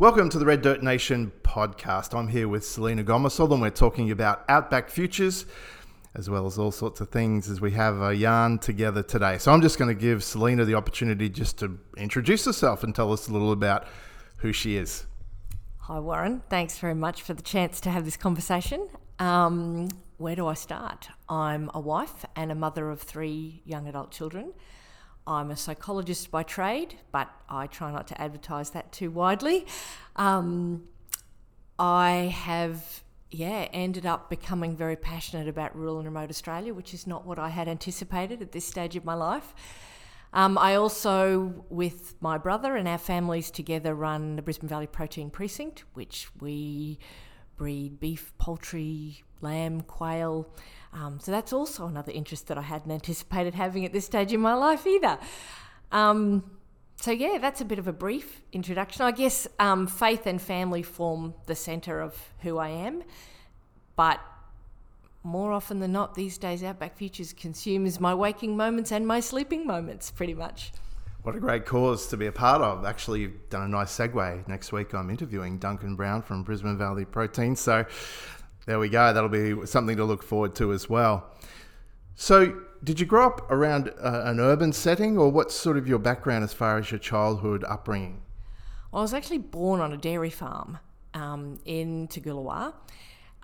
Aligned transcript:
Welcome 0.00 0.28
to 0.30 0.38
the 0.38 0.46
Red 0.46 0.62
Dirt 0.62 0.80
Nation 0.80 1.32
podcast. 1.42 2.16
I'm 2.16 2.28
here 2.28 2.46
with 2.46 2.64
Selena 2.64 3.02
Gomersall 3.02 3.50
and 3.50 3.60
we're 3.60 3.70
talking 3.70 4.12
about 4.12 4.44
Outback 4.48 4.90
Futures 4.90 5.44
as 6.14 6.30
well 6.30 6.46
as 6.46 6.56
all 6.56 6.70
sorts 6.70 7.00
of 7.00 7.08
things 7.08 7.50
as 7.50 7.60
we 7.60 7.72
have 7.72 8.00
a 8.00 8.14
yarn 8.14 8.60
together 8.60 9.02
today. 9.02 9.38
So 9.38 9.50
I'm 9.50 9.60
just 9.60 9.76
going 9.76 9.88
to 9.88 10.00
give 10.00 10.22
Selena 10.22 10.64
the 10.64 10.74
opportunity 10.74 11.28
just 11.28 11.58
to 11.58 11.80
introduce 11.96 12.44
herself 12.44 12.84
and 12.84 12.94
tell 12.94 13.12
us 13.12 13.26
a 13.26 13.32
little 13.32 13.50
about 13.50 13.88
who 14.36 14.52
she 14.52 14.76
is. 14.76 15.04
Hi, 15.78 15.98
Warren. 15.98 16.44
Thanks 16.48 16.78
very 16.78 16.94
much 16.94 17.22
for 17.22 17.34
the 17.34 17.42
chance 17.42 17.80
to 17.80 17.90
have 17.90 18.04
this 18.04 18.16
conversation. 18.16 18.88
Um, 19.18 19.88
where 20.18 20.36
do 20.36 20.46
I 20.46 20.54
start? 20.54 21.08
I'm 21.28 21.72
a 21.74 21.80
wife 21.80 22.24
and 22.36 22.52
a 22.52 22.54
mother 22.54 22.88
of 22.90 23.02
three 23.02 23.62
young 23.64 23.88
adult 23.88 24.12
children. 24.12 24.52
I'm 25.28 25.50
a 25.50 25.56
psychologist 25.56 26.30
by 26.30 26.42
trade, 26.42 26.96
but 27.12 27.28
I 27.48 27.66
try 27.66 27.92
not 27.92 28.06
to 28.08 28.20
advertise 28.20 28.70
that 28.70 28.90
too 28.92 29.10
widely. 29.10 29.66
Um, 30.16 30.88
I 31.78 32.34
have, 32.34 33.04
yeah, 33.30 33.68
ended 33.72 34.06
up 34.06 34.30
becoming 34.30 34.74
very 34.74 34.96
passionate 34.96 35.46
about 35.46 35.76
rural 35.76 35.98
and 35.98 36.06
remote 36.06 36.30
Australia, 36.30 36.72
which 36.72 36.94
is 36.94 37.06
not 37.06 37.26
what 37.26 37.38
I 37.38 37.50
had 37.50 37.68
anticipated 37.68 38.40
at 38.40 38.52
this 38.52 38.64
stage 38.64 38.96
of 38.96 39.04
my 39.04 39.14
life. 39.14 39.54
Um, 40.32 40.58
I 40.58 40.74
also, 40.74 41.64
with 41.68 42.14
my 42.20 42.38
brother 42.38 42.76
and 42.76 42.88
our 42.88 42.98
families 42.98 43.50
together, 43.50 43.94
run 43.94 44.36
the 44.36 44.42
Brisbane 44.42 44.68
Valley 44.68 44.86
Protein 44.86 45.30
Precinct, 45.30 45.84
which 45.94 46.28
we 46.40 46.98
breed 47.58 48.00
beef, 48.00 48.32
poultry, 48.38 49.22
lamb, 49.42 49.82
quail. 49.82 50.48
Um, 50.94 51.20
so 51.20 51.30
that's 51.30 51.52
also 51.52 51.86
another 51.86 52.12
interest 52.12 52.46
that 52.46 52.56
I 52.56 52.62
hadn't 52.62 52.90
anticipated 52.90 53.54
having 53.54 53.84
at 53.84 53.92
this 53.92 54.06
stage 54.06 54.32
in 54.32 54.40
my 54.40 54.54
life 54.54 54.86
either. 54.86 55.18
Um, 55.92 56.50
so 56.96 57.10
yeah, 57.10 57.38
that's 57.38 57.60
a 57.60 57.64
bit 57.64 57.78
of 57.78 57.86
a 57.86 57.92
brief 57.92 58.40
introduction. 58.52 59.02
I 59.02 59.10
guess 59.10 59.46
um, 59.58 59.86
faith 59.86 60.26
and 60.26 60.40
family 60.40 60.82
form 60.82 61.34
the 61.46 61.54
centre 61.54 62.00
of 62.00 62.16
who 62.40 62.58
I 62.58 62.70
am, 62.70 63.02
but 63.96 64.20
more 65.22 65.52
often 65.52 65.80
than 65.80 65.92
not 65.92 66.14
these 66.14 66.38
days, 66.38 66.62
Outback 66.62 66.96
Futures 66.96 67.32
consumes 67.32 68.00
my 68.00 68.14
waking 68.14 68.56
moments 68.56 68.92
and 68.92 69.06
my 69.06 69.20
sleeping 69.20 69.66
moments, 69.66 70.10
pretty 70.10 70.34
much. 70.34 70.72
What 71.28 71.36
a 71.36 71.40
great 71.40 71.66
cause 71.66 72.06
to 72.06 72.16
be 72.16 72.24
a 72.24 72.32
part 72.32 72.62
of. 72.62 72.86
Actually, 72.86 73.20
you've 73.20 73.50
done 73.50 73.62
a 73.62 73.68
nice 73.68 73.94
segue. 73.94 74.48
Next 74.48 74.72
week, 74.72 74.94
I'm 74.94 75.10
interviewing 75.10 75.58
Duncan 75.58 75.94
Brown 75.94 76.22
from 76.22 76.42
Brisbane 76.42 76.78
Valley 76.78 77.04
Protein. 77.04 77.54
So 77.54 77.84
there 78.64 78.78
we 78.78 78.88
go. 78.88 79.12
That'll 79.12 79.28
be 79.28 79.66
something 79.66 79.98
to 79.98 80.06
look 80.06 80.22
forward 80.22 80.54
to 80.54 80.72
as 80.72 80.88
well. 80.88 81.30
So, 82.14 82.62
did 82.82 82.98
you 82.98 83.04
grow 83.04 83.26
up 83.26 83.50
around 83.50 83.90
uh, 84.02 84.22
an 84.24 84.40
urban 84.40 84.72
setting, 84.72 85.18
or 85.18 85.28
what's 85.28 85.54
sort 85.54 85.76
of 85.76 85.86
your 85.86 85.98
background 85.98 86.44
as 86.44 86.54
far 86.54 86.78
as 86.78 86.90
your 86.90 86.98
childhood 86.98 87.62
upbringing? 87.68 88.22
I 88.90 89.02
was 89.02 89.12
actually 89.12 89.36
born 89.36 89.82
on 89.82 89.92
a 89.92 89.98
dairy 89.98 90.30
farm 90.30 90.78
um, 91.12 91.60
in 91.66 92.08
Toogoolawah, 92.08 92.72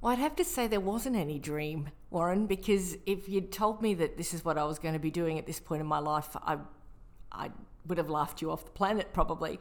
Well, 0.00 0.12
I'd 0.12 0.18
have 0.18 0.36
to 0.36 0.44
say 0.44 0.66
there 0.66 0.80
wasn't 0.80 1.16
any 1.16 1.38
dream, 1.38 1.88
Warren, 2.10 2.46
because 2.46 2.96
if 3.06 3.28
you'd 3.28 3.50
told 3.50 3.80
me 3.80 3.94
that 3.94 4.18
this 4.18 4.34
is 4.34 4.44
what 4.44 4.58
I 4.58 4.64
was 4.64 4.78
going 4.78 4.94
to 4.94 5.00
be 5.00 5.10
doing 5.10 5.38
at 5.38 5.46
this 5.46 5.58
point 5.58 5.80
in 5.80 5.86
my 5.86 5.98
life, 5.98 6.36
I, 6.42 6.58
I 7.32 7.50
would 7.86 7.98
have 7.98 8.10
laughed 8.10 8.42
you 8.42 8.50
off 8.50 8.64
the 8.64 8.70
planet 8.70 9.12
probably. 9.12 9.58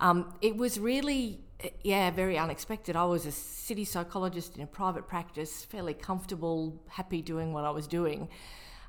Um, 0.00 0.34
it 0.40 0.56
was 0.56 0.80
really, 0.80 1.40
yeah, 1.82 2.10
very 2.10 2.38
unexpected. 2.38 2.96
I 2.96 3.04
was 3.04 3.26
a 3.26 3.32
city 3.32 3.84
psychologist 3.84 4.56
in 4.56 4.62
a 4.62 4.66
private 4.66 5.06
practice, 5.06 5.64
fairly 5.64 5.94
comfortable, 5.94 6.82
happy 6.88 7.22
doing 7.22 7.52
what 7.52 7.64
I 7.64 7.70
was 7.70 7.86
doing. 7.86 8.28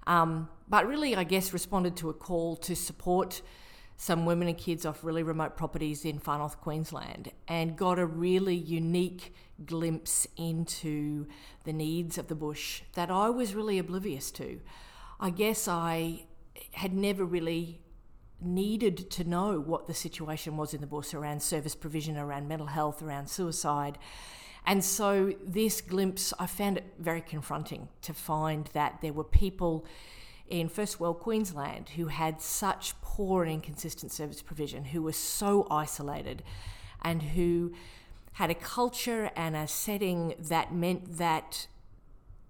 Um, 0.06 0.50
but 0.68 0.88
really, 0.88 1.16
I 1.16 1.24
guess, 1.24 1.54
responded 1.54 1.96
to 1.98 2.10
a 2.10 2.14
call 2.14 2.56
to 2.58 2.76
support 2.76 3.42
some 3.98 4.26
women 4.26 4.48
and 4.48 4.58
kids 4.58 4.86
off 4.86 5.04
really 5.04 5.24
remote 5.24 5.58
properties 5.58 6.06
in 6.06 6.20
far 6.20 6.38
north 6.38 6.62
Queensland 6.62 7.32
and 7.48 7.76
got 7.76 7.98
a 7.98 8.06
really 8.06 8.56
unique 8.56 9.34
glimpse 9.66 10.28
into 10.38 11.26
the 11.64 11.74
needs 11.74 12.18
of 12.20 12.28
the 12.28 12.36
bush 12.36 12.84
that 12.94 13.10
I 13.10 13.30
was 13.30 13.56
really 13.56 13.80
oblivious 13.80 14.30
to. 14.32 14.60
I 15.20 15.32
guess 15.32 15.68
I 15.68 16.26
had 16.74 16.94
never 16.94 17.26
really 17.26 17.82
needed 18.42 19.10
to 19.12 19.24
know 19.24 19.60
what 19.60 19.88
the 19.88 19.94
situation 19.94 20.58
was 20.58 20.74
in 20.74 20.82
the 20.82 20.88
bush 20.88 21.14
around 21.14 21.42
service 21.42 21.76
provision, 21.76 22.18
around 22.18 22.48
mental 22.48 22.68
health, 22.68 23.02
around 23.02 23.28
suicide. 23.28 23.98
And 24.66 24.84
so, 24.84 25.34
this 25.44 25.80
glimpse, 25.82 26.34
I 26.38 26.46
found 26.46 26.78
it 26.78 26.84
very 27.00 27.22
confronting 27.22 27.88
to 28.02 28.14
find 28.14 28.70
that 28.74 29.00
there 29.02 29.14
were 29.14 29.24
people 29.24 29.86
in 30.50 30.70
First 30.70 31.00
World 31.00 31.20
Queensland 31.20 31.90
who 31.90 32.08
had 32.08 32.42
such 32.42 33.00
poor 33.02 33.44
and 33.44 33.52
inconsistent 33.52 34.12
service 34.12 34.42
provision, 34.42 34.86
who 34.86 35.02
were 35.02 35.14
so 35.14 35.68
isolated, 35.72 36.44
and 37.02 37.22
who 37.22 37.74
had 38.34 38.50
a 38.50 38.56
culture 38.56 39.32
and 39.36 39.56
a 39.56 39.68
setting 39.68 40.36
that 40.38 40.74
meant 40.74 41.18
that 41.18 41.68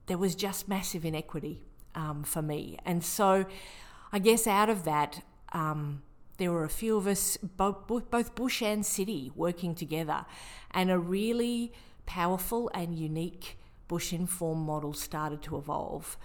there 0.07 0.17
was 0.17 0.35
just 0.35 0.67
massive 0.67 1.05
inequity 1.05 1.63
um, 1.95 2.23
for 2.23 2.41
me. 2.41 2.77
And 2.83 3.03
so, 3.03 3.45
I 4.11 4.19
guess 4.19 4.47
out 4.47 4.69
of 4.69 4.85
that, 4.85 5.21
um, 5.53 6.01
there 6.37 6.51
were 6.51 6.63
a 6.63 6.69
few 6.69 6.97
of 6.97 7.07
us, 7.07 7.37
both, 7.37 8.35
bush 8.35 8.61
and 8.61 8.85
city, 8.85 9.31
working 9.35 9.73
together, 9.73 10.25
and 10.71 10.91
a 10.91 10.99
really 10.99 11.73
powerful 12.05 12.69
and 12.73 12.97
unique 12.97 13.57
bush 13.87 14.13
informed 14.13 14.65
model 14.65 14.93
started 14.93 15.41
to 15.41 15.57
evolve 15.57 16.17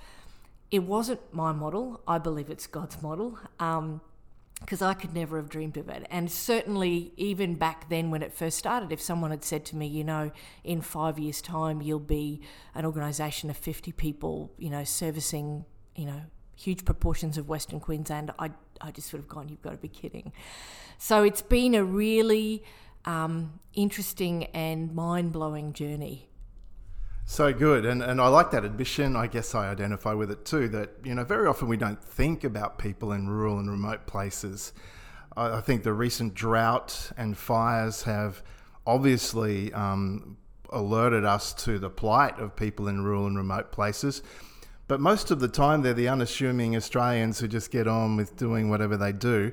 it 0.72 0.82
wasn't 0.82 1.20
my 1.32 1.52
model. 1.52 2.00
I 2.08 2.18
believe 2.18 2.50
it's 2.50 2.66
God's 2.66 3.00
model. 3.00 3.38
Um, 3.60 4.00
because 4.60 4.80
I 4.80 4.94
could 4.94 5.12
never 5.12 5.38
have 5.38 5.48
dreamed 5.48 5.76
of 5.76 5.88
it. 5.88 6.06
And 6.08 6.30
certainly, 6.30 7.12
even 7.16 7.56
back 7.56 7.88
then 7.88 8.12
when 8.12 8.22
it 8.22 8.32
first 8.32 8.56
started, 8.56 8.92
if 8.92 9.00
someone 9.00 9.32
had 9.32 9.42
said 9.42 9.64
to 9.66 9.76
me, 9.76 9.88
you 9.88 10.04
know, 10.04 10.30
in 10.62 10.80
five 10.82 11.18
years' 11.18 11.42
time, 11.42 11.82
you'll 11.82 11.98
be 11.98 12.40
an 12.72 12.86
organisation 12.86 13.50
of 13.50 13.56
50 13.56 13.90
people, 13.90 14.52
you 14.58 14.70
know, 14.70 14.84
servicing, 14.84 15.64
you 15.96 16.06
know, 16.06 16.20
huge 16.54 16.84
proportions 16.84 17.36
of 17.36 17.48
Western 17.48 17.80
Queensland, 17.80 18.30
I, 18.38 18.50
I 18.82 18.90
just 18.90 19.12
would 19.12 19.20
have 19.20 19.28
gone, 19.28 19.48
you've 19.48 19.62
got 19.62 19.70
to 19.70 19.76
be 19.76 19.88
kidding. 19.88 20.32
So 20.98 21.22
it's 21.22 21.42
been 21.42 21.74
a 21.74 21.84
really 21.84 22.64
um, 23.04 23.60
interesting 23.74 24.44
and 24.54 24.94
mind 24.94 25.32
blowing 25.32 25.72
journey 25.72 26.28
So 27.24 27.52
good, 27.52 27.86
and 27.86 28.02
and 28.02 28.20
I 28.20 28.28
like 28.28 28.50
that 28.50 28.64
admission. 28.64 29.16
I 29.16 29.26
guess 29.28 29.54
I 29.54 29.70
identify 29.70 30.12
with 30.12 30.30
it 30.30 30.44
too. 30.44 30.68
That 30.68 30.90
you 31.04 31.14
know, 31.14 31.24
very 31.24 31.46
often 31.46 31.68
we 31.68 31.76
don't 31.76 32.02
think 32.02 32.44
about 32.44 32.78
people 32.78 33.12
in 33.12 33.28
rural 33.28 33.58
and 33.58 33.70
remote 33.70 34.06
places. 34.06 34.72
I, 35.36 35.58
I 35.58 35.60
think 35.60 35.82
the 35.84 35.92
recent 35.92 36.34
drought 36.34 37.12
and 37.16 37.36
fires 37.36 38.02
have 38.02 38.42
obviously 38.86 39.72
um, 39.72 40.36
alerted 40.70 41.24
us 41.24 41.54
to 41.64 41.78
the 41.78 41.90
plight 41.90 42.38
of 42.40 42.56
people 42.56 42.88
in 42.88 43.02
rural 43.04 43.26
and 43.26 43.36
remote 43.36 43.70
places. 43.70 44.22
But 44.88 45.00
most 45.00 45.30
of 45.30 45.40
the 45.40 45.48
time, 45.48 45.82
they're 45.82 45.94
the 45.94 46.08
unassuming 46.08 46.76
Australians 46.76 47.38
who 47.38 47.48
just 47.48 47.70
get 47.70 47.86
on 47.86 48.16
with 48.16 48.36
doing 48.36 48.68
whatever 48.68 48.96
they 48.96 49.12
do. 49.12 49.52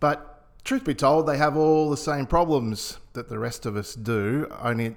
But 0.00 0.44
truth 0.64 0.84
be 0.84 0.94
told, 0.94 1.26
they 1.26 1.38
have 1.38 1.56
all 1.56 1.88
the 1.88 1.96
same 1.96 2.26
problems 2.26 2.98
that 3.14 3.28
the 3.28 3.38
rest 3.38 3.64
of 3.64 3.76
us 3.76 3.94
do, 3.94 4.46
only 4.60 4.86
it 4.86 4.96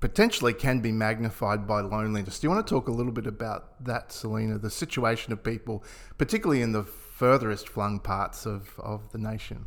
potentially 0.00 0.52
can 0.52 0.80
be 0.80 0.92
magnified 0.92 1.66
by 1.66 1.80
loneliness. 1.80 2.38
Do 2.38 2.46
you 2.46 2.50
want 2.50 2.66
to 2.66 2.74
talk 2.74 2.88
a 2.88 2.92
little 2.92 3.12
bit 3.12 3.26
about 3.26 3.82
that, 3.84 4.12
Selena, 4.12 4.58
the 4.58 4.68
situation 4.68 5.32
of 5.32 5.42
people, 5.42 5.82
particularly 6.18 6.60
in 6.60 6.72
the 6.72 6.82
furthest 6.82 7.68
flung 7.68 8.00
parts 8.00 8.44
of, 8.44 8.78
of 8.78 9.12
the 9.12 9.18
nation? 9.18 9.64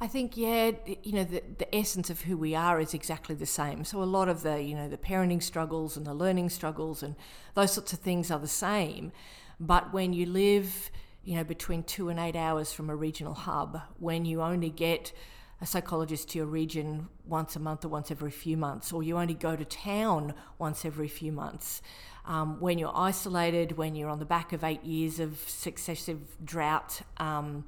I 0.00 0.06
think, 0.06 0.36
yeah, 0.36 0.70
you 1.02 1.12
know, 1.12 1.24
the, 1.24 1.42
the 1.58 1.74
essence 1.74 2.08
of 2.08 2.20
who 2.20 2.36
we 2.36 2.54
are 2.54 2.80
is 2.80 2.94
exactly 2.94 3.34
the 3.34 3.46
same. 3.46 3.84
So 3.84 4.00
a 4.00 4.04
lot 4.04 4.28
of 4.28 4.42
the, 4.42 4.62
you 4.62 4.76
know, 4.76 4.88
the 4.88 4.96
parenting 4.96 5.42
struggles 5.42 5.96
and 5.96 6.06
the 6.06 6.14
learning 6.14 6.50
struggles 6.50 7.02
and 7.02 7.16
those 7.54 7.72
sorts 7.72 7.92
of 7.92 7.98
things 7.98 8.30
are 8.30 8.38
the 8.38 8.46
same. 8.46 9.10
But 9.58 9.92
when 9.92 10.12
you 10.12 10.24
live, 10.26 10.90
you 11.24 11.34
know, 11.34 11.42
between 11.42 11.82
two 11.82 12.10
and 12.10 12.20
eight 12.20 12.36
hours 12.36 12.72
from 12.72 12.90
a 12.90 12.94
regional 12.94 13.34
hub, 13.34 13.80
when 13.98 14.24
you 14.24 14.40
only 14.40 14.70
get 14.70 15.12
a 15.60 15.66
psychologist 15.66 16.28
to 16.28 16.38
your 16.38 16.46
region 16.46 17.08
once 17.26 17.56
a 17.56 17.58
month 17.58 17.84
or 17.84 17.88
once 17.88 18.12
every 18.12 18.30
few 18.30 18.56
months, 18.56 18.92
or 18.92 19.02
you 19.02 19.18
only 19.18 19.34
go 19.34 19.56
to 19.56 19.64
town 19.64 20.32
once 20.58 20.84
every 20.84 21.08
few 21.08 21.32
months. 21.32 21.82
Um, 22.24 22.60
when 22.60 22.78
you're 22.78 22.96
isolated, 22.96 23.76
when 23.76 23.96
you're 23.96 24.10
on 24.10 24.20
the 24.20 24.24
back 24.24 24.52
of 24.52 24.62
eight 24.62 24.84
years 24.84 25.18
of 25.18 25.38
successive 25.48 26.20
drought, 26.44 27.02
um, 27.16 27.64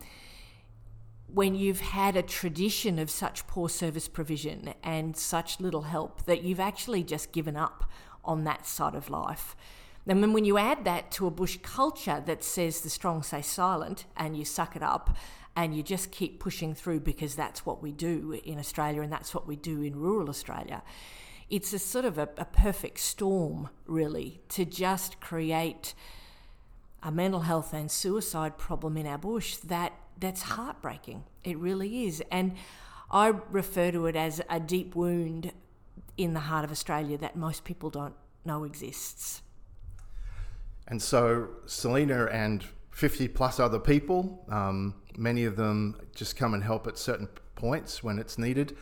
when 1.32 1.54
you've 1.54 1.80
had 1.80 2.16
a 2.16 2.22
tradition 2.22 2.98
of 2.98 3.10
such 3.10 3.46
poor 3.46 3.68
service 3.68 4.08
provision 4.08 4.74
and 4.82 5.16
such 5.16 5.60
little 5.60 5.82
help 5.82 6.24
that 6.24 6.42
you've 6.42 6.60
actually 6.60 7.02
just 7.04 7.32
given 7.32 7.56
up 7.56 7.90
on 8.24 8.44
that 8.44 8.66
side 8.66 8.94
of 8.94 9.10
life. 9.10 9.54
And 10.06 10.22
then 10.22 10.32
when 10.32 10.44
you 10.44 10.58
add 10.58 10.84
that 10.84 11.10
to 11.12 11.26
a 11.26 11.30
bush 11.30 11.58
culture 11.62 12.22
that 12.26 12.42
says 12.42 12.80
the 12.80 12.90
strong 12.90 13.22
say 13.22 13.42
silent 13.42 14.06
and 14.16 14.36
you 14.36 14.44
suck 14.44 14.74
it 14.74 14.82
up 14.82 15.16
and 15.54 15.76
you 15.76 15.82
just 15.82 16.10
keep 16.10 16.40
pushing 16.40 16.74
through 16.74 17.00
because 17.00 17.34
that's 17.34 17.66
what 17.66 17.82
we 17.82 17.92
do 17.92 18.40
in 18.44 18.58
Australia 18.58 19.02
and 19.02 19.12
that's 19.12 19.34
what 19.34 19.46
we 19.46 19.56
do 19.56 19.82
in 19.82 19.96
rural 19.96 20.28
Australia, 20.28 20.82
it's 21.48 21.72
a 21.72 21.78
sort 21.78 22.04
of 22.04 22.18
a, 22.18 22.28
a 22.38 22.44
perfect 22.44 22.98
storm, 23.00 23.68
really, 23.86 24.40
to 24.48 24.64
just 24.64 25.20
create 25.20 25.94
a 27.02 27.10
mental 27.10 27.40
health 27.40 27.72
and 27.72 27.90
suicide 27.90 28.58
problem 28.58 28.96
in 28.96 29.06
our 29.06 29.18
bush 29.18 29.56
that 29.56 29.92
that's 30.20 30.42
heartbreaking. 30.42 31.24
It 31.44 31.58
really 31.58 32.06
is. 32.06 32.22
And 32.30 32.54
I 33.10 33.32
refer 33.50 33.90
to 33.90 34.06
it 34.06 34.16
as 34.16 34.40
a 34.48 34.60
deep 34.60 34.94
wound 34.94 35.52
in 36.16 36.34
the 36.34 36.40
heart 36.40 36.64
of 36.64 36.70
Australia 36.70 37.18
that 37.18 37.36
most 37.36 37.64
people 37.64 37.90
don't 37.90 38.14
know 38.44 38.64
exists. 38.64 39.42
And 40.86 41.00
so, 41.00 41.48
Selena 41.66 42.26
and 42.26 42.64
50 42.90 43.28
plus 43.28 43.60
other 43.60 43.78
people, 43.78 44.44
um, 44.48 44.94
many 45.16 45.44
of 45.44 45.56
them 45.56 46.00
just 46.14 46.36
come 46.36 46.52
and 46.54 46.62
help 46.62 46.86
at 46.86 46.98
certain 46.98 47.28
points 47.54 48.02
when 48.02 48.18
it's 48.18 48.38
needed. 48.38 48.76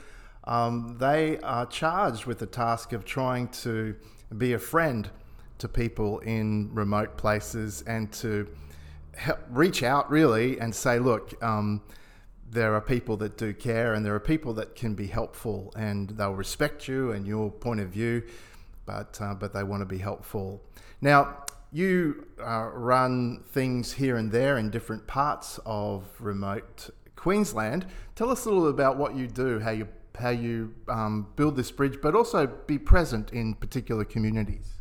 Um, 0.44 0.96
they 0.98 1.38
are 1.40 1.66
charged 1.66 2.24
with 2.24 2.38
the 2.38 2.46
task 2.46 2.92
of 2.92 3.04
trying 3.04 3.48
to 3.48 3.94
be 4.36 4.54
a 4.54 4.58
friend 4.58 5.10
to 5.58 5.68
people 5.68 6.20
in 6.20 6.70
remote 6.72 7.18
places 7.18 7.82
and 7.82 8.10
to 8.14 8.48
help, 9.18 9.40
reach 9.50 9.82
out 9.82 10.10
really 10.10 10.58
and 10.58 10.74
say, 10.74 10.98
look, 10.98 11.34
um, 11.42 11.82
there 12.50 12.74
are 12.74 12.80
people 12.80 13.16
that 13.18 13.36
do 13.36 13.52
care 13.52 13.94
and 13.94 14.06
there 14.06 14.14
are 14.14 14.20
people 14.20 14.54
that 14.54 14.74
can 14.74 14.94
be 14.94 15.06
helpful 15.06 15.72
and 15.76 16.10
they'll 16.10 16.34
respect 16.34 16.88
you 16.88 17.12
and 17.12 17.26
your 17.26 17.50
point 17.50 17.80
of 17.80 17.88
view, 17.88 18.22
but, 18.86 19.18
uh, 19.20 19.34
but 19.34 19.52
they 19.52 19.62
want 19.62 19.82
to 19.82 19.86
be 19.86 19.98
helpful. 19.98 20.62
Now, 21.00 21.44
you 21.70 22.26
uh, 22.40 22.70
run 22.72 23.44
things 23.50 23.92
here 23.92 24.16
and 24.16 24.32
there 24.32 24.56
in 24.56 24.70
different 24.70 25.06
parts 25.06 25.60
of 25.66 26.04
remote 26.18 26.88
Queensland. 27.16 27.86
Tell 28.14 28.30
us 28.30 28.46
a 28.46 28.48
little 28.48 28.68
about 28.68 28.96
what 28.96 29.14
you 29.14 29.26
do, 29.26 29.58
how 29.58 29.72
you 29.72 29.88
how 30.18 30.30
you 30.30 30.74
um, 30.88 31.28
build 31.36 31.54
this 31.54 31.70
bridge, 31.70 31.98
but 32.02 32.14
also 32.14 32.46
be 32.66 32.76
present 32.76 33.32
in 33.32 33.54
particular 33.54 34.04
communities. 34.04 34.77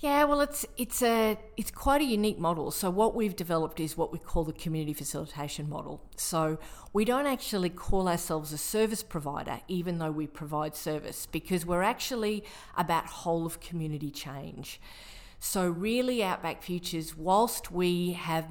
Yeah, 0.00 0.24
well, 0.24 0.40
it's 0.40 0.64
it's 0.78 1.02
a 1.02 1.36
it's 1.58 1.70
quite 1.70 2.00
a 2.00 2.04
unique 2.04 2.38
model. 2.38 2.70
So 2.70 2.88
what 2.88 3.14
we've 3.14 3.36
developed 3.36 3.80
is 3.80 3.98
what 3.98 4.10
we 4.12 4.18
call 4.18 4.44
the 4.44 4.52
community 4.54 4.94
facilitation 4.94 5.68
model. 5.68 6.02
So 6.16 6.58
we 6.94 7.04
don't 7.04 7.26
actually 7.26 7.68
call 7.68 8.08
ourselves 8.08 8.50
a 8.54 8.58
service 8.58 9.02
provider, 9.02 9.60
even 9.68 9.98
though 9.98 10.10
we 10.10 10.26
provide 10.26 10.74
service, 10.74 11.26
because 11.26 11.66
we're 11.66 11.82
actually 11.82 12.44
about 12.78 13.04
whole 13.08 13.44
of 13.44 13.60
community 13.60 14.10
change. 14.10 14.80
So 15.38 15.68
really, 15.68 16.24
Outback 16.24 16.62
Futures, 16.62 17.14
whilst 17.14 17.70
we 17.70 18.12
have 18.12 18.46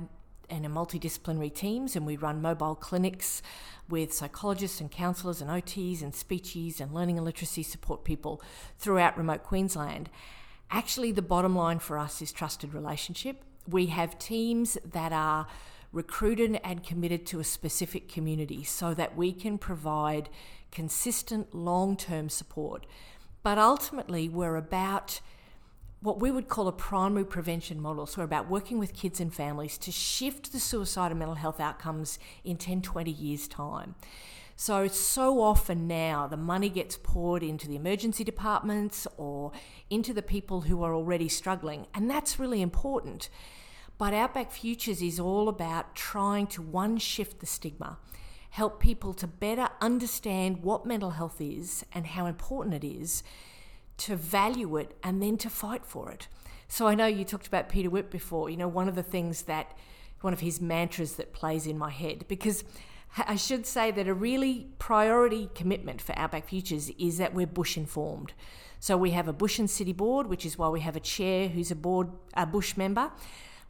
in 0.51 0.65
a 0.65 0.69
multidisciplinary 0.69 1.53
teams 1.53 1.95
and 1.95 2.05
we 2.05 2.15
run 2.15 2.43
mobile 2.43 2.75
clinics 2.75 3.41
with 3.87 4.13
psychologists 4.13 4.79
and 4.79 4.91
counsellors 4.91 5.41
and 5.41 5.49
OTs 5.49 6.03
and 6.03 6.13
speechies 6.13 6.79
and 6.79 6.93
learning 6.93 7.17
and 7.17 7.25
literacy 7.25 7.63
support 7.63 8.03
people 8.03 8.39
throughout 8.77 9.17
remote 9.17 9.43
Queensland 9.43 10.09
Actually, 10.71 11.11
the 11.11 11.21
bottom 11.21 11.55
line 11.55 11.79
for 11.79 11.97
us 11.97 12.21
is 12.21 12.31
trusted 12.31 12.73
relationship. 12.73 13.43
We 13.67 13.87
have 13.87 14.19
teams 14.19 14.77
that 14.85 15.11
are 15.11 15.47
recruited 15.91 16.59
and 16.63 16.83
committed 16.83 17.25
to 17.27 17.39
a 17.39 17.43
specific 17.43 18.07
community 18.07 18.63
so 18.63 18.93
that 18.93 19.17
we 19.17 19.33
can 19.33 19.57
provide 19.57 20.29
consistent 20.71 21.55
long 21.55 21.97
term 21.97 22.29
support. 22.29 22.85
But 23.41 23.57
ultimately, 23.57 24.29
we're 24.29 24.57
about 24.57 25.21
what 26.01 26.21
we 26.21 26.31
would 26.31 26.47
call 26.47 26.67
a 26.67 26.71
primary 26.71 27.25
prevention 27.25 27.81
model. 27.81 28.05
So, 28.05 28.21
we're 28.21 28.25
about 28.25 28.47
working 28.47 28.77
with 28.77 28.93
kids 28.93 29.19
and 29.19 29.33
families 29.33 29.77
to 29.79 29.91
shift 29.91 30.51
the 30.51 30.59
suicide 30.59 31.11
and 31.11 31.19
mental 31.19 31.35
health 31.35 31.59
outcomes 31.59 32.19
in 32.43 32.57
10, 32.57 32.83
20 32.83 33.09
years' 33.09 33.47
time. 33.47 33.95
So, 34.61 34.89
so 34.89 35.41
often 35.41 35.87
now 35.87 36.27
the 36.27 36.35
money 36.35 36.67
gets 36.67 36.97
poured 36.97 37.43
into 37.43 37.65
the 37.65 37.77
emergency 37.77 38.25
departments 38.25 39.07
or 39.15 39.53
into 39.89 40.13
the 40.13 40.21
people 40.21 40.59
who 40.59 40.83
are 40.83 40.93
already 40.93 41.29
struggling, 41.29 41.87
and 41.93 42.11
that's 42.11 42.39
really 42.39 42.61
important. 42.61 43.29
But 43.97 44.13
Outback 44.13 44.51
Futures 44.51 45.01
is 45.01 45.17
all 45.17 45.47
about 45.47 45.95
trying 45.95 46.45
to 46.47 46.61
one 46.61 46.97
shift 46.97 47.39
the 47.39 47.45
stigma, 47.45 47.99
help 48.49 48.81
people 48.81 49.13
to 49.13 49.27
better 49.27 49.69
understand 49.79 50.61
what 50.61 50.85
mental 50.85 51.11
health 51.11 51.39
is 51.39 51.85
and 51.93 52.05
how 52.07 52.25
important 52.25 52.75
it 52.75 52.85
is, 52.85 53.23
to 53.99 54.17
value 54.17 54.75
it, 54.75 54.93
and 55.01 55.23
then 55.23 55.37
to 55.37 55.49
fight 55.49 55.85
for 55.85 56.11
it. 56.11 56.27
So 56.67 56.85
I 56.85 56.95
know 56.95 57.05
you 57.05 57.23
talked 57.23 57.47
about 57.47 57.69
Peter 57.69 57.89
Whip 57.89 58.11
before. 58.11 58.49
You 58.49 58.57
know, 58.57 58.67
one 58.67 58.89
of 58.89 58.95
the 58.95 59.03
things 59.03 59.43
that, 59.43 59.77
one 60.19 60.33
of 60.33 60.41
his 60.41 60.59
mantras 60.59 61.13
that 61.13 61.31
plays 61.31 61.65
in 61.65 61.77
my 61.77 61.91
head, 61.91 62.25
because 62.27 62.65
I 63.17 63.35
should 63.35 63.65
say 63.65 63.91
that 63.91 64.07
a 64.07 64.13
really 64.13 64.67
priority 64.77 65.49
commitment 65.55 66.01
for 66.01 66.17
Outback 66.17 66.47
Futures 66.47 66.89
is 66.99 67.17
that 67.17 67.33
we're 67.33 67.47
bush 67.47 67.75
informed. 67.75 68.33
So 68.79 68.95
we 68.95 69.11
have 69.11 69.27
a 69.27 69.33
bush 69.33 69.59
and 69.59 69.69
city 69.69 69.93
board, 69.93 70.27
which 70.27 70.45
is 70.45 70.57
why 70.57 70.69
we 70.69 70.81
have 70.81 70.95
a 70.95 71.01
chair 71.01 71.49
who's 71.49 71.71
a 71.71 71.75
board 71.75 72.09
a 72.33 72.45
bush 72.45 72.77
member. 72.77 73.11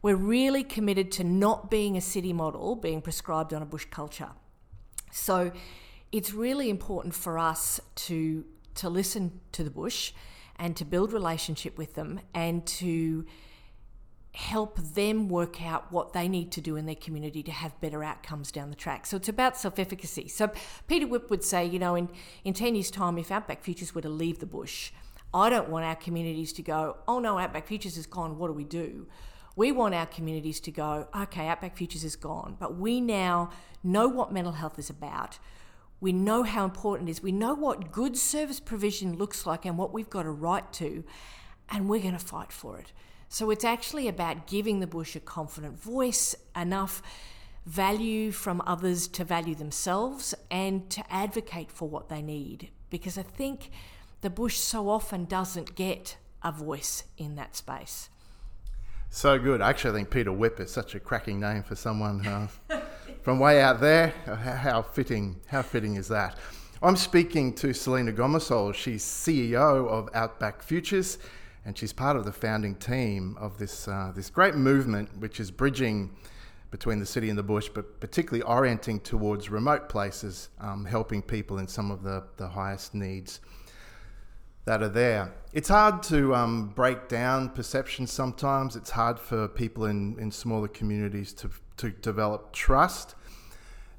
We're 0.02 0.16
really 0.16 0.62
committed 0.62 1.10
to 1.12 1.24
not 1.24 1.70
being 1.70 1.96
a 1.96 2.00
city 2.00 2.32
model 2.32 2.76
being 2.76 3.02
prescribed 3.02 3.52
on 3.52 3.60
a 3.60 3.66
bush 3.66 3.86
culture. 3.90 4.30
So 5.10 5.52
it's 6.12 6.32
really 6.32 6.70
important 6.70 7.14
for 7.14 7.38
us 7.38 7.80
to 8.06 8.44
to 8.76 8.88
listen 8.88 9.40
to 9.52 9.64
the 9.64 9.70
bush 9.70 10.12
and 10.56 10.76
to 10.76 10.84
build 10.84 11.12
relationship 11.12 11.76
with 11.76 11.94
them 11.94 12.20
and 12.34 12.64
to 12.66 13.26
help 14.32 14.78
them 14.78 15.28
work 15.28 15.60
out 15.62 15.90
what 15.90 16.12
they 16.12 16.28
need 16.28 16.52
to 16.52 16.60
do 16.60 16.76
in 16.76 16.86
their 16.86 16.94
community 16.94 17.42
to 17.42 17.50
have 17.50 17.78
better 17.80 18.04
outcomes 18.04 18.52
down 18.52 18.70
the 18.70 18.76
track. 18.76 19.06
So 19.06 19.16
it's 19.16 19.28
about 19.28 19.56
self 19.56 19.78
efficacy. 19.78 20.28
So 20.28 20.50
Peter 20.86 21.06
Whip 21.06 21.30
would 21.30 21.42
say, 21.42 21.64
you 21.64 21.78
know, 21.78 21.94
in, 21.96 22.08
in 22.44 22.54
10 22.54 22.74
years' 22.74 22.90
time, 22.90 23.18
if 23.18 23.30
Outback 23.30 23.62
Futures 23.62 23.94
were 23.94 24.02
to 24.02 24.08
leave 24.08 24.38
the 24.38 24.46
bush, 24.46 24.92
I 25.34 25.50
don't 25.50 25.68
want 25.68 25.84
our 25.84 25.96
communities 25.96 26.52
to 26.54 26.62
go, 26.62 26.96
oh 27.08 27.18
no, 27.18 27.38
Outback 27.38 27.66
Futures 27.66 27.96
is 27.96 28.06
gone, 28.06 28.38
what 28.38 28.48
do 28.48 28.52
we 28.52 28.64
do? 28.64 29.06
We 29.56 29.72
want 29.72 29.94
our 29.94 30.06
communities 30.06 30.60
to 30.60 30.70
go, 30.70 31.08
okay, 31.14 31.48
Outback 31.48 31.76
Futures 31.76 32.04
is 32.04 32.16
gone, 32.16 32.56
but 32.58 32.76
we 32.76 33.00
now 33.00 33.50
know 33.82 34.08
what 34.08 34.32
mental 34.32 34.52
health 34.52 34.78
is 34.78 34.90
about. 34.90 35.38
We 36.00 36.12
know 36.12 36.44
how 36.44 36.64
important 36.64 37.08
it 37.08 37.12
is. 37.12 37.22
We 37.22 37.32
know 37.32 37.54
what 37.54 37.92
good 37.92 38.16
service 38.16 38.58
provision 38.58 39.16
looks 39.16 39.46
like 39.46 39.66
and 39.66 39.76
what 39.76 39.92
we've 39.92 40.08
got 40.08 40.24
a 40.24 40.30
right 40.30 40.72
to, 40.74 41.04
and 41.68 41.88
we're 41.88 42.00
going 42.00 42.14
to 42.14 42.24
fight 42.24 42.52
for 42.52 42.78
it. 42.78 42.92
So 43.32 43.50
it's 43.50 43.64
actually 43.64 44.08
about 44.08 44.48
giving 44.48 44.80
the 44.80 44.88
bush 44.88 45.14
a 45.14 45.20
confident 45.20 45.80
voice, 45.80 46.34
enough 46.56 47.00
value 47.64 48.32
from 48.32 48.60
others 48.66 49.06
to 49.06 49.22
value 49.22 49.54
themselves, 49.54 50.34
and 50.50 50.90
to 50.90 51.04
advocate 51.08 51.70
for 51.70 51.88
what 51.88 52.08
they 52.08 52.22
need. 52.22 52.70
Because 52.90 53.16
I 53.16 53.22
think 53.22 53.70
the 54.22 54.30
bush 54.30 54.56
so 54.58 54.88
often 54.88 55.26
doesn't 55.26 55.76
get 55.76 56.16
a 56.42 56.50
voice 56.50 57.04
in 57.18 57.36
that 57.36 57.54
space. 57.54 58.08
So 59.10 59.38
good. 59.38 59.62
Actually, 59.62 59.90
I 59.90 59.94
think 59.94 60.10
Peter 60.10 60.32
Whip 60.32 60.58
is 60.58 60.72
such 60.72 60.96
a 60.96 61.00
cracking 61.00 61.38
name 61.38 61.62
for 61.62 61.76
someone 61.76 62.26
uh, 62.26 62.48
from 63.22 63.38
way 63.38 63.62
out 63.62 63.80
there. 63.80 64.08
How 64.26 64.82
fitting! 64.82 65.40
How 65.46 65.62
fitting 65.62 65.94
is 65.94 66.08
that? 66.08 66.36
I'm 66.82 66.96
speaking 66.96 67.54
to 67.56 67.72
Selena 67.74 68.10
Gomersall. 68.10 68.74
She's 68.74 69.04
CEO 69.04 69.86
of 69.86 70.08
Outback 70.14 70.62
Futures, 70.62 71.18
and 71.64 71.76
she's 71.76 71.92
part 71.92 72.16
of 72.16 72.24
the 72.24 72.32
founding 72.32 72.74
team 72.74 73.36
of 73.38 73.58
this 73.58 73.86
uh, 73.88 74.12
this 74.14 74.30
great 74.30 74.54
movement, 74.54 75.18
which 75.18 75.40
is 75.40 75.50
bridging 75.50 76.10
between 76.70 77.00
the 77.00 77.06
city 77.06 77.28
and 77.28 77.38
the 77.38 77.42
bush, 77.42 77.68
but 77.72 78.00
particularly 78.00 78.42
orienting 78.42 79.00
towards 79.00 79.50
remote 79.50 79.88
places, 79.88 80.50
um, 80.60 80.84
helping 80.84 81.20
people 81.20 81.58
in 81.58 81.66
some 81.66 81.90
of 81.90 82.02
the, 82.02 82.22
the 82.36 82.48
highest 82.48 82.94
needs 82.94 83.40
that 84.66 84.82
are 84.82 84.88
there. 84.88 85.32
It's 85.52 85.68
hard 85.68 86.02
to 86.04 86.34
um, 86.34 86.68
break 86.68 87.08
down 87.08 87.50
perceptions 87.50 88.12
sometimes. 88.12 88.76
It's 88.76 88.90
hard 88.90 89.18
for 89.18 89.48
people 89.48 89.86
in, 89.86 90.16
in 90.20 90.30
smaller 90.30 90.68
communities 90.68 91.32
to, 91.34 91.50
to 91.78 91.90
develop 91.90 92.52
trust. 92.52 93.16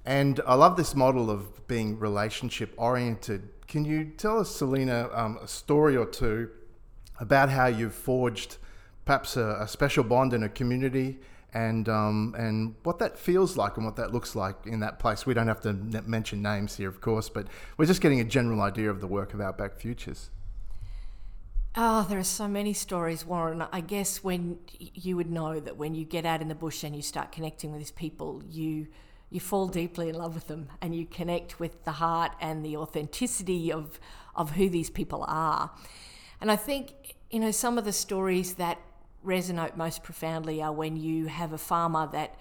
And 0.05 0.39
I 0.47 0.55
love 0.55 0.77
this 0.77 0.95
model 0.95 1.29
of 1.29 1.67
being 1.67 1.99
relationship 1.99 2.73
oriented. 2.77 3.49
Can 3.67 3.85
you 3.85 4.05
tell 4.05 4.39
us, 4.39 4.49
Selena, 4.49 5.09
um, 5.13 5.39
a 5.41 5.47
story 5.47 5.97
or 5.97 6.05
two 6.05 6.49
about 7.19 7.49
how 7.49 7.67
you've 7.67 7.93
forged 7.93 8.57
perhaps 9.05 9.37
a, 9.37 9.57
a 9.61 9.67
special 9.67 10.03
bond 10.03 10.33
in 10.33 10.43
a 10.43 10.49
community 10.49 11.19
and 11.53 11.89
um, 11.89 12.33
and 12.37 12.75
what 12.83 12.99
that 12.99 13.19
feels 13.19 13.57
like 13.57 13.75
and 13.77 13.85
what 13.85 13.97
that 13.97 14.13
looks 14.13 14.35
like 14.35 14.55
in 14.65 14.79
that 14.79 14.99
place. 14.99 15.25
We 15.25 15.33
don't 15.33 15.47
have 15.47 15.61
to 15.61 15.73
mention 15.73 16.41
names 16.41 16.77
here, 16.77 16.89
of 16.89 17.01
course, 17.01 17.29
but 17.29 17.47
we're 17.77 17.85
just 17.85 18.01
getting 18.01 18.19
a 18.19 18.23
general 18.23 18.61
idea 18.61 18.89
of 18.89 19.01
the 19.01 19.07
work 19.07 19.33
of 19.33 19.41
Outback 19.41 19.75
Futures. 19.75 20.29
Oh, 21.75 22.05
there 22.09 22.19
are 22.19 22.23
so 22.23 22.49
many 22.49 22.73
stories, 22.73 23.25
Warren. 23.25 23.63
I 23.71 23.79
guess 23.79 24.23
when 24.23 24.59
you 24.77 25.15
would 25.15 25.31
know 25.31 25.59
that 25.59 25.77
when 25.77 25.95
you 25.95 26.03
get 26.03 26.25
out 26.25 26.41
in 26.41 26.49
the 26.49 26.55
bush 26.55 26.83
and 26.83 26.93
you 26.93 27.01
start 27.01 27.31
connecting 27.31 27.71
with 27.71 27.79
these 27.79 27.91
people, 27.91 28.43
you 28.49 28.87
you 29.29 29.39
fall 29.39 29.67
deeply 29.67 30.09
in 30.09 30.15
love 30.15 30.35
with 30.35 30.47
them 30.47 30.67
and 30.81 30.93
you 30.93 31.05
connect 31.05 31.57
with 31.57 31.85
the 31.85 31.93
heart 31.93 32.33
and 32.41 32.65
the 32.65 32.75
authenticity 32.75 33.71
of 33.71 33.99
of 34.35 34.51
who 34.51 34.69
these 34.69 34.89
people 34.89 35.25
are. 35.27 35.71
And 36.41 36.51
I 36.51 36.55
think 36.55 37.15
you 37.29 37.39
know 37.39 37.51
some 37.51 37.77
of 37.77 37.85
the 37.85 37.93
stories 37.93 38.55
that 38.55 38.79
resonate 39.25 39.77
most 39.77 40.03
profoundly 40.03 40.61
are 40.61 40.73
when 40.73 40.97
you 40.97 41.27
have 41.27 41.53
a 41.53 41.57
farmer 41.57 42.09
that 42.11 42.35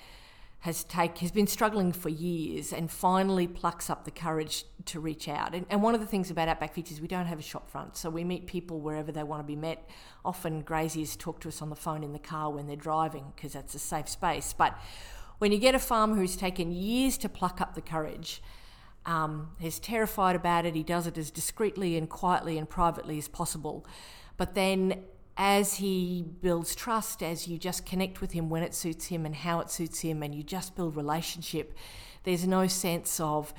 has 0.60 0.84
take 0.84 1.18
has 1.18 1.30
been 1.30 1.46
struggling 1.46 1.90
for 1.90 2.10
years 2.10 2.72
and 2.72 2.90
finally 2.90 3.46
plucks 3.46 3.88
up 3.88 4.04
the 4.04 4.10
courage 4.10 4.64
to 4.84 5.00
reach 5.00 5.26
out. 5.26 5.54
And, 5.54 5.64
and 5.70 5.82
one 5.82 5.94
of 5.94 6.00
the 6.00 6.06
things 6.06 6.30
about 6.30 6.48
Outback 6.48 6.74
Futures 6.74 6.96
is 6.96 7.00
we 7.00 7.08
don't 7.08 7.26
have 7.26 7.38
a 7.38 7.42
shop 7.42 7.70
front, 7.70 7.96
so 7.96 8.10
we 8.10 8.24
meet 8.24 8.46
people 8.46 8.80
wherever 8.80 9.10
they 9.10 9.22
want 9.22 9.40
to 9.40 9.46
be 9.46 9.56
met. 9.56 9.88
Often 10.22 10.62
graziers 10.62 11.16
talk 11.16 11.40
to 11.40 11.48
us 11.48 11.62
on 11.62 11.70
the 11.70 11.76
phone 11.76 12.02
in 12.02 12.12
the 12.12 12.18
car 12.18 12.50
when 12.50 12.66
they're 12.66 12.76
driving 12.76 13.32
because 13.34 13.54
that's 13.54 13.74
a 13.74 13.78
safe 13.78 14.08
space. 14.08 14.52
But 14.52 14.78
when 15.38 15.50
you 15.50 15.58
get 15.58 15.74
a 15.74 15.78
farmer 15.78 16.16
who's 16.16 16.36
taken 16.36 16.72
years 16.72 17.16
to 17.18 17.30
pluck 17.30 17.62
up 17.62 17.74
the 17.74 17.80
courage, 17.80 18.42
um, 19.10 19.50
he's 19.58 19.80
terrified 19.80 20.36
about 20.36 20.64
it. 20.66 20.76
He 20.76 20.84
does 20.84 21.08
it 21.08 21.18
as 21.18 21.32
discreetly 21.32 21.96
and 21.96 22.08
quietly 22.08 22.56
and 22.56 22.68
privately 22.68 23.18
as 23.18 23.26
possible. 23.26 23.84
But 24.36 24.54
then 24.54 25.02
as 25.36 25.74
he 25.74 26.24
builds 26.40 26.76
trust, 26.76 27.20
as 27.20 27.48
you 27.48 27.58
just 27.58 27.84
connect 27.84 28.20
with 28.20 28.32
him 28.32 28.48
when 28.48 28.62
it 28.62 28.72
suits 28.72 29.06
him 29.06 29.26
and 29.26 29.34
how 29.34 29.58
it 29.58 29.68
suits 29.68 30.00
him, 30.00 30.22
and 30.22 30.32
you 30.32 30.44
just 30.44 30.76
build 30.76 30.94
relationship, 30.94 31.74
there's 32.22 32.46
no 32.46 32.68
sense 32.68 33.18
of 33.18 33.52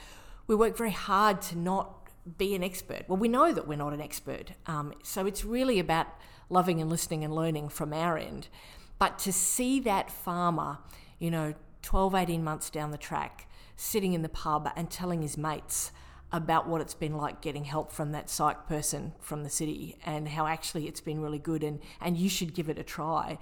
we 0.48 0.55
work 0.55 0.77
very 0.77 0.91
hard 0.91 1.41
to 1.41 1.58
not 1.58 2.08
be 2.38 2.55
an 2.55 2.63
expert. 2.63 3.03
Well, 3.10 3.17
we 3.17 3.27
know 3.27 3.51
that 3.51 3.67
we're 3.67 3.77
not 3.77 3.91
an 3.91 4.01
expert. 4.01 4.51
Um, 4.67 4.93
so 5.03 5.25
it's 5.25 5.43
really 5.43 5.79
about 5.79 6.08
loving 6.50 6.79
and 6.79 6.89
listening 6.89 7.25
and 7.25 7.36
learning 7.36 7.70
from 7.70 7.91
our 7.91 8.17
end. 8.17 8.48
But 9.00 9.20
to 9.20 9.34
see 9.34 9.81
that 9.81 10.12
farmer, 10.12 10.77
you 11.20 11.29
know, 11.29 11.55
12, 11.81 12.15
18 12.15 12.41
months 12.41 12.70
down 12.70 12.91
the 12.91 12.98
track, 12.98 13.48
sitting 13.81 14.13
in 14.13 14.21
the 14.21 14.29
pub 14.29 14.69
and 14.75 14.89
telling 14.91 15.21
his 15.21 15.38
mates, 15.38 15.91
about 16.31 16.67
what 16.67 16.81
it's 16.81 16.93
been 16.93 17.17
like 17.17 17.41
getting 17.41 17.65
help 17.65 17.91
from 17.91 18.11
that 18.11 18.29
psych 18.29 18.67
person 18.67 19.11
from 19.19 19.43
the 19.43 19.50
city 19.50 19.97
and 20.05 20.29
how 20.29 20.47
actually 20.47 20.88
it's 20.88 21.01
been 21.01 21.21
really 21.21 21.39
good 21.39 21.63
and, 21.63 21.79
and 22.00 22.17
you 22.17 22.29
should 22.29 22.53
give 22.53 22.69
it 22.69 22.79
a 22.79 22.83
try. 22.83 23.38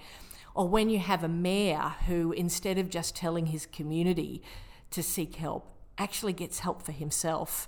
Or 0.55 0.67
when 0.67 0.89
you 0.89 0.99
have 0.99 1.23
a 1.23 1.27
mayor 1.27 1.93
who, 2.07 2.31
instead 2.31 2.77
of 2.77 2.89
just 2.89 3.15
telling 3.15 3.47
his 3.47 3.67
community 3.67 4.41
to 4.91 5.03
seek 5.03 5.35
help, 5.35 5.71
actually 5.97 6.33
gets 6.33 6.59
help 6.59 6.81
for 6.81 6.91
himself 6.91 7.67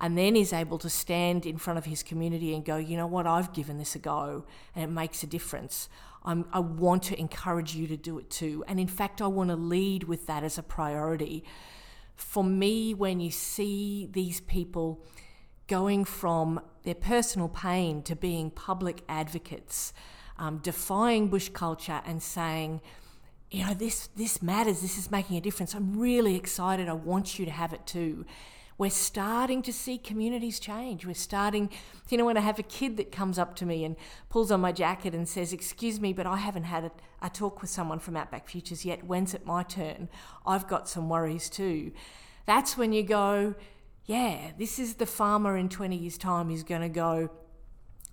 and 0.00 0.16
then 0.16 0.36
is 0.36 0.52
able 0.52 0.78
to 0.78 0.88
stand 0.88 1.44
in 1.44 1.58
front 1.58 1.78
of 1.78 1.84
his 1.84 2.02
community 2.02 2.54
and 2.54 2.64
go, 2.64 2.76
you 2.76 2.96
know 2.96 3.06
what, 3.06 3.26
I've 3.26 3.52
given 3.52 3.78
this 3.78 3.94
a 3.94 3.98
go 3.98 4.46
and 4.74 4.84
it 4.84 4.92
makes 4.92 5.22
a 5.22 5.26
difference. 5.26 5.90
I'm, 6.24 6.46
i 6.52 6.60
want 6.60 7.02
to 7.04 7.18
encourage 7.18 7.74
you 7.74 7.86
to 7.88 7.96
do 7.96 8.18
it 8.18 8.30
too. 8.30 8.64
And 8.66 8.80
in 8.80 8.86
fact, 8.86 9.20
I 9.20 9.26
want 9.26 9.50
to 9.50 9.56
lead 9.56 10.04
with 10.04 10.26
that 10.28 10.44
as 10.44 10.56
a 10.56 10.62
priority 10.62 11.44
for 12.22 12.44
me, 12.44 12.94
when 12.94 13.20
you 13.20 13.30
see 13.30 14.08
these 14.10 14.40
people 14.40 15.04
going 15.66 16.04
from 16.04 16.60
their 16.82 16.94
personal 16.94 17.48
pain 17.48 18.02
to 18.02 18.16
being 18.16 18.50
public 18.50 19.02
advocates, 19.08 19.92
um, 20.38 20.58
defying 20.58 21.28
bush 21.28 21.48
culture 21.50 22.00
and 22.06 22.22
saying, 22.22 22.80
you 23.50 23.66
know, 23.66 23.74
this, 23.74 24.08
this 24.16 24.42
matters, 24.42 24.80
this 24.80 24.96
is 24.96 25.10
making 25.10 25.36
a 25.36 25.40
difference. 25.40 25.74
I'm 25.74 25.98
really 25.98 26.36
excited. 26.36 26.88
I 26.88 26.94
want 26.94 27.38
you 27.38 27.44
to 27.44 27.50
have 27.50 27.72
it 27.72 27.86
too 27.86 28.24
we're 28.78 28.90
starting 28.90 29.62
to 29.62 29.72
see 29.72 29.98
communities 29.98 30.58
change. 30.58 31.06
We're 31.06 31.14
starting, 31.14 31.70
you 32.08 32.18
know, 32.18 32.24
when 32.24 32.36
I 32.36 32.40
have 32.40 32.58
a 32.58 32.64
kid 32.64 32.96
that 32.96 33.12
comes 33.12 33.38
up 33.38 33.54
to 33.56 33.66
me 33.66 33.84
and 33.84 33.96
pulls 34.28 34.50
on 34.50 34.60
my 34.60 34.72
jacket 34.72 35.14
and 35.14 35.28
says, 35.28 35.52
Excuse 35.52 36.00
me, 36.00 36.12
but 36.12 36.26
I 36.26 36.36
haven't 36.36 36.64
had 36.64 36.84
a, 36.84 36.92
a 37.20 37.30
talk 37.30 37.60
with 37.60 37.70
someone 37.70 37.98
from 37.98 38.16
Outback 38.16 38.48
Futures 38.48 38.84
yet. 38.84 39.04
When's 39.04 39.34
it 39.34 39.46
my 39.46 39.62
turn? 39.62 40.08
I've 40.46 40.66
got 40.66 40.88
some 40.88 41.08
worries 41.08 41.48
too. 41.48 41.92
That's 42.46 42.76
when 42.76 42.92
you 42.92 43.02
go, 43.02 43.54
Yeah, 44.06 44.52
this 44.58 44.78
is 44.78 44.94
the 44.94 45.06
farmer 45.06 45.56
in 45.56 45.68
20 45.68 45.96
years' 45.96 46.18
time 46.18 46.48
who's 46.48 46.64
going 46.64 46.82
to 46.82 46.88
go, 46.88 47.30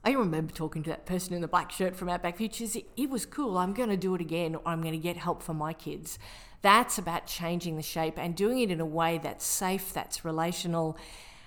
I 0.03 0.11
remember 0.11 0.53
talking 0.53 0.81
to 0.83 0.89
that 0.91 1.05
person 1.05 1.33
in 1.33 1.41
the 1.41 1.47
black 1.47 1.71
shirt 1.71 1.95
from 1.95 2.07
Outback 2.07 2.37
Futures. 2.37 2.77
It, 2.95 3.09
was 3.09 3.25
cool. 3.25 3.57
I'm 3.57 3.73
going 3.73 3.89
to 3.89 3.97
do 3.97 4.15
it 4.15 4.21
again, 4.21 4.55
or 4.55 4.61
I'm 4.65 4.81
going 4.81 4.93
to 4.93 4.99
get 4.99 5.17
help 5.17 5.43
for 5.43 5.53
my 5.53 5.73
kids. 5.73 6.17
That's 6.61 6.97
about 6.97 7.25
changing 7.25 7.77
the 7.77 7.83
shape 7.83 8.17
and 8.17 8.35
doing 8.35 8.59
it 8.59 8.71
in 8.71 8.79
a 8.81 8.85
way 8.85 9.17
that's 9.17 9.45
safe, 9.45 9.93
that's 9.93 10.25
relational, 10.25 10.97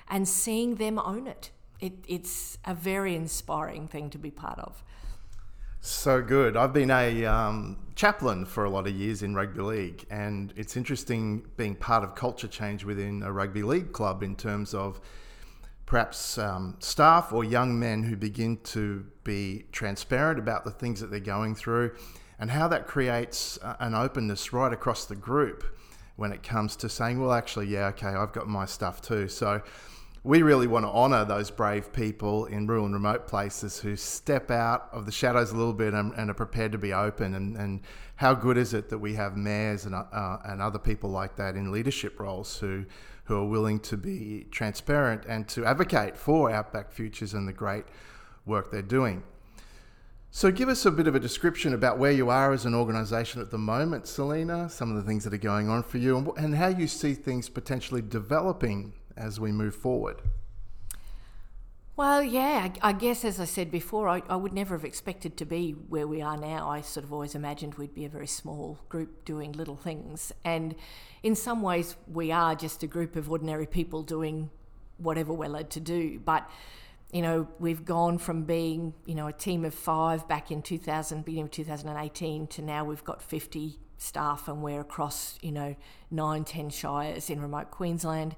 and 0.08 0.26
seeing 0.26 0.76
them 0.76 0.98
own 0.98 1.26
it. 1.26 1.50
it 1.80 1.92
it's 2.08 2.58
a 2.64 2.74
very 2.74 3.14
inspiring 3.14 3.88
thing 3.88 4.10
to 4.10 4.18
be 4.18 4.30
part 4.30 4.58
of. 4.58 4.82
So 5.84 6.22
good. 6.22 6.56
I've 6.56 6.72
been 6.72 6.92
a 6.92 7.24
um, 7.26 7.76
chaplain 7.96 8.46
for 8.46 8.64
a 8.64 8.70
lot 8.70 8.86
of 8.86 8.94
years 8.94 9.22
in 9.22 9.34
rugby 9.34 9.62
league, 9.62 10.06
and 10.10 10.52
it's 10.56 10.76
interesting 10.76 11.44
being 11.56 11.74
part 11.74 12.04
of 12.04 12.14
culture 12.14 12.46
change 12.46 12.84
within 12.84 13.22
a 13.24 13.32
rugby 13.32 13.64
league 13.64 13.92
club 13.92 14.22
in 14.22 14.36
terms 14.36 14.74
of 14.74 15.00
perhaps 15.84 16.38
um, 16.38 16.76
staff 16.78 17.32
or 17.32 17.42
young 17.42 17.78
men 17.78 18.04
who 18.04 18.16
begin 18.16 18.58
to 18.58 19.04
be 19.24 19.64
transparent 19.72 20.38
about 20.38 20.64
the 20.64 20.70
things 20.70 21.00
that 21.00 21.10
they're 21.10 21.20
going 21.20 21.54
through 21.54 21.94
and 22.38 22.50
how 22.50 22.68
that 22.68 22.86
creates 22.86 23.58
an 23.80 23.94
openness 23.94 24.52
right 24.52 24.72
across 24.72 25.04
the 25.04 25.16
group 25.16 25.64
when 26.16 26.32
it 26.32 26.42
comes 26.42 26.76
to 26.76 26.88
saying, 26.88 27.20
well, 27.20 27.32
actually, 27.32 27.66
yeah, 27.68 27.86
okay, 27.88 28.08
I've 28.08 28.32
got 28.32 28.48
my 28.48 28.66
stuff 28.66 29.00
too. 29.00 29.28
So 29.28 29.62
we 30.24 30.42
really 30.42 30.68
want 30.68 30.84
to 30.84 30.90
honour 30.90 31.24
those 31.24 31.50
brave 31.50 31.92
people 31.92 32.46
in 32.46 32.66
rural 32.66 32.84
and 32.84 32.94
remote 32.94 33.26
places 33.26 33.80
who 33.80 33.96
step 33.96 34.50
out 34.50 34.88
of 34.92 35.04
the 35.04 35.10
shadows 35.10 35.50
a 35.50 35.56
little 35.56 35.72
bit 35.72 35.94
and, 35.94 36.12
and 36.14 36.30
are 36.30 36.34
prepared 36.34 36.72
to 36.72 36.78
be 36.78 36.92
open. 36.92 37.34
And, 37.34 37.56
and, 37.56 37.80
how 38.16 38.34
good 38.34 38.56
is 38.56 38.72
it 38.72 38.88
that 38.90 38.98
we 38.98 39.14
have 39.14 39.36
mayors 39.36 39.84
and, 39.84 39.96
uh, 39.96 40.36
and 40.44 40.62
other 40.62 40.78
people 40.78 41.10
like 41.10 41.34
that 41.34 41.56
in 41.56 41.72
leadership 41.72 42.20
roles 42.20 42.56
who, 42.56 42.84
who 43.24 43.36
are 43.36 43.44
willing 43.44 43.80
to 43.80 43.96
be 43.96 44.46
transparent 44.52 45.24
and 45.26 45.48
to 45.48 45.64
advocate 45.64 46.16
for 46.16 46.48
Outback 46.48 46.92
Futures 46.92 47.34
and 47.34 47.48
the 47.48 47.52
great 47.52 47.84
work 48.46 48.70
they're 48.70 48.80
doing. 48.80 49.24
So, 50.34 50.50
give 50.50 50.70
us 50.70 50.86
a 50.86 50.90
bit 50.90 51.06
of 51.06 51.14
a 51.14 51.20
description 51.20 51.74
about 51.74 51.98
where 51.98 52.10
you 52.10 52.30
are 52.30 52.54
as 52.54 52.64
an 52.64 52.74
organisation 52.74 53.42
at 53.42 53.50
the 53.50 53.58
moment, 53.58 54.06
Selena, 54.06 54.66
some 54.70 54.88
of 54.88 54.96
the 54.96 55.02
things 55.02 55.24
that 55.24 55.34
are 55.34 55.36
going 55.36 55.68
on 55.68 55.82
for 55.82 55.98
you, 55.98 56.32
and, 56.38 56.54
how 56.54 56.68
you 56.68 56.88
see 56.88 57.12
things 57.12 57.50
potentially 57.50 58.00
developing 58.00 58.94
as 59.14 59.38
we 59.38 59.52
move 59.52 59.74
forward. 59.74 60.22
Well, 61.96 62.22
yeah, 62.22 62.70
I, 62.82 62.88
I 62.88 62.92
guess 62.94 63.26
as 63.26 63.40
I 63.40 63.44
said 63.44 63.70
before, 63.70 64.08
I, 64.08 64.22
I, 64.26 64.36
would 64.36 64.54
never 64.54 64.74
have 64.74 64.86
expected 64.86 65.36
to 65.36 65.44
be 65.44 65.72
where 65.72 66.08
we 66.08 66.22
are 66.22 66.38
now. 66.38 66.66
I 66.66 66.80
sort 66.80 67.04
of 67.04 67.12
always 67.12 67.34
imagined 67.34 67.74
we'd 67.74 67.94
be 67.94 68.06
a 68.06 68.08
very 68.08 68.26
small 68.26 68.78
group 68.88 69.26
doing 69.26 69.52
little 69.52 69.76
things. 69.76 70.32
And 70.46 70.74
in 71.22 71.36
some 71.36 71.60
ways, 71.60 71.94
we 72.10 72.32
are 72.32 72.54
just 72.54 72.82
a 72.82 72.86
group 72.86 73.16
of 73.16 73.30
ordinary 73.30 73.66
people 73.66 74.02
doing 74.02 74.48
whatever 74.96 75.34
we're 75.34 75.48
led 75.48 75.68
to 75.72 75.80
do. 75.80 76.20
But 76.24 76.48
you 77.12 77.20
know, 77.20 77.46
we've 77.58 77.84
gone 77.84 78.16
from 78.18 78.44
being, 78.44 78.94
you 79.04 79.14
know, 79.14 79.26
a 79.26 79.32
team 79.32 79.64
of 79.64 79.74
five 79.74 80.26
back 80.26 80.50
in 80.50 80.62
2000, 80.62 81.24
beginning 81.24 81.44
of 81.44 81.50
2018, 81.50 82.46
to 82.48 82.62
now 82.62 82.84
we've 82.84 83.04
got 83.04 83.22
50 83.22 83.78
staff 83.98 84.48
and 84.48 84.62
we're 84.62 84.80
across, 84.80 85.38
you 85.42 85.52
know, 85.52 85.76
nine, 86.10 86.44
ten 86.44 86.70
shires 86.70 87.28
in 87.28 87.40
remote 87.40 87.70
Queensland. 87.70 88.34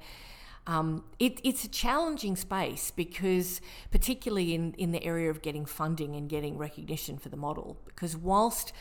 Um, 0.67 1.05
it, 1.19 1.41
it's 1.45 1.65
a 1.65 1.69
challenging 1.69 2.37
space 2.37 2.91
because, 2.91 3.61
particularly 3.91 4.55
in, 4.55 4.73
in 4.75 4.91
the 4.91 5.05
area 5.05 5.31
of 5.31 5.41
getting 5.41 5.67
funding 5.67 6.17
and 6.17 6.29
getting 6.29 6.59
recognition 6.59 7.19
for 7.19 7.29
the 7.29 7.37
model, 7.37 7.79
because 7.87 8.17
whilst 8.17 8.73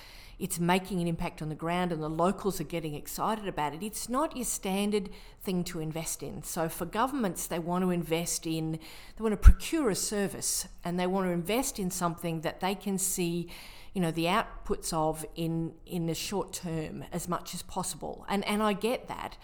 it's 0.43 0.59
making 0.59 0.99
an 0.99 1.07
impact 1.07 1.41
on 1.41 1.47
the 1.47 1.55
ground 1.55 1.93
and 1.93 2.03
the 2.03 2.09
locals 2.09 2.59
are 2.59 2.65
getting 2.65 2.95
excited 2.95 3.47
about 3.47 3.73
it, 3.73 3.81
it's 3.81 4.09
not 4.09 4.35
your 4.35 4.43
standard 4.43 5.09
thing 5.41 5.63
to 5.63 5.79
invest 5.79 6.21
in. 6.21 6.43
So 6.43 6.67
for 6.67 6.83
governments, 6.83 7.47
they 7.47 7.59
want 7.59 7.85
to 7.85 7.91
invest 7.91 8.45
in, 8.45 8.73
they 8.73 9.21
want 9.23 9.31
to 9.31 9.37
procure 9.37 9.89
a 9.89 9.95
service 9.95 10.67
and 10.83 10.99
they 10.99 11.07
want 11.07 11.27
to 11.27 11.31
invest 11.31 11.79
in 11.79 11.89
something 11.89 12.41
that 12.41 12.59
they 12.59 12.75
can 12.75 12.97
see 12.97 13.47
you 13.93 14.01
know 14.01 14.11
the 14.11 14.25
outputs 14.25 14.91
of 14.91 15.23
in 15.35 15.71
in 15.85 16.07
the 16.07 16.15
short 16.15 16.51
term 16.51 17.05
as 17.13 17.29
much 17.29 17.53
as 17.53 17.61
possible. 17.61 18.25
And 18.27 18.43
and 18.45 18.61
I 18.61 18.73
get 18.73 19.07
that 19.07 19.37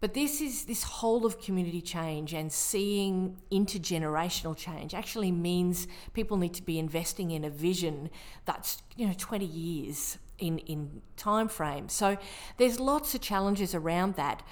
but 0.00 0.14
this 0.14 0.40
is 0.40 0.64
this 0.66 0.82
whole 0.84 1.26
of 1.26 1.40
community 1.40 1.80
change 1.80 2.32
and 2.32 2.52
seeing 2.52 3.36
intergenerational 3.50 4.56
change 4.56 4.94
actually 4.94 5.32
means 5.32 5.88
people 6.12 6.36
need 6.36 6.54
to 6.54 6.62
be 6.62 6.78
investing 6.78 7.32
in 7.32 7.44
a 7.44 7.50
vision 7.50 8.08
that's 8.44 8.82
you 8.96 9.06
know 9.06 9.14
20 9.16 9.44
years 9.44 10.18
in 10.38 10.58
in 10.60 11.02
time 11.16 11.48
frame. 11.48 11.88
So 11.88 12.16
there's 12.58 12.78
lots 12.78 13.14
of 13.14 13.20
challenges 13.20 13.74
around 13.74 14.14
that. 14.14 14.42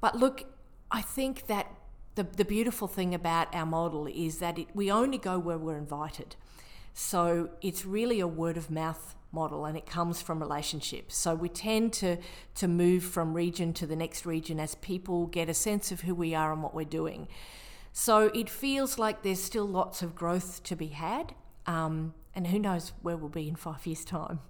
But 0.00 0.16
look, 0.16 0.44
I 0.90 1.02
think 1.02 1.46
that 1.46 1.66
the, 2.14 2.24
the 2.24 2.44
beautiful 2.44 2.88
thing 2.88 3.14
about 3.14 3.54
our 3.54 3.66
model 3.66 4.06
is 4.06 4.38
that 4.38 4.58
it, 4.58 4.68
we 4.74 4.90
only 4.90 5.18
go 5.18 5.38
where 5.38 5.58
we're 5.58 5.76
invited. 5.76 6.36
So 6.94 7.50
it's 7.62 7.84
really 7.84 8.20
a 8.20 8.26
word 8.26 8.56
of 8.56 8.70
mouth 8.70 9.14
model 9.32 9.64
and 9.64 9.76
it 9.76 9.86
comes 9.86 10.20
from 10.20 10.40
relationships. 10.40 11.16
So 11.16 11.34
we 11.34 11.48
tend 11.48 11.92
to, 11.94 12.16
to 12.56 12.68
move 12.68 13.04
from 13.04 13.34
region 13.34 13.72
to 13.74 13.86
the 13.86 13.96
next 13.96 14.26
region 14.26 14.58
as 14.58 14.74
people 14.76 15.26
get 15.26 15.48
a 15.48 15.54
sense 15.54 15.92
of 15.92 16.02
who 16.02 16.14
we 16.14 16.34
are 16.34 16.52
and 16.52 16.62
what 16.62 16.74
we're 16.74 16.84
doing. 16.84 17.28
So 17.92 18.30
it 18.34 18.48
feels 18.48 18.98
like 18.98 19.22
there's 19.22 19.42
still 19.42 19.66
lots 19.66 20.02
of 20.02 20.14
growth 20.14 20.62
to 20.64 20.76
be 20.76 20.88
had. 20.88 21.34
Um, 21.66 22.14
and 22.34 22.46
who 22.46 22.58
knows 22.58 22.92
where 23.02 23.16
we'll 23.16 23.28
be 23.28 23.48
in 23.48 23.56
five 23.56 23.86
years' 23.86 24.04
time. 24.04 24.40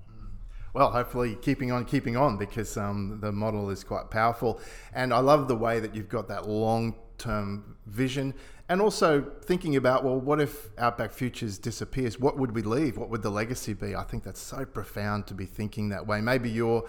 Well, 0.73 0.91
hopefully, 0.93 1.37
keeping 1.43 1.73
on, 1.73 1.85
keeping 1.85 2.17
on, 2.17 2.37
because 2.37 2.77
um, 2.77 3.19
the 3.21 3.33
model 3.33 3.71
is 3.71 3.83
quite 3.83 4.11
powerful. 4.11 4.61
And 4.93 5.13
I 5.13 5.19
love 5.19 5.49
the 5.49 5.57
way 5.57 5.81
that 5.81 5.97
you've 5.97 6.09
got 6.09 6.29
that 6.29 6.49
long 6.49 6.95
term 7.19 7.77
vision 7.87 8.35
and 8.71 8.81
also 8.81 9.27
thinking 9.43 9.75
about 9.75 10.05
well 10.05 10.19
what 10.19 10.41
if 10.41 10.71
outback 10.79 11.11
futures 11.11 11.59
disappears? 11.59 12.19
What 12.19 12.39
would 12.39 12.55
we 12.55 12.63
leave? 12.63 12.97
What 12.97 13.11
would 13.11 13.23
the 13.23 13.31
legacy 13.31 13.75
be? 13.75 13.97
I 13.97 14.05
think 14.05 14.23
that's 14.23 14.41
so 14.41 14.65
profound 14.65 15.27
to 15.27 15.35
be 15.35 15.45
thinking 15.45 15.89
that 15.89 16.07
way. 16.07 16.21
Maybe 16.21 16.49
you're 16.49 16.89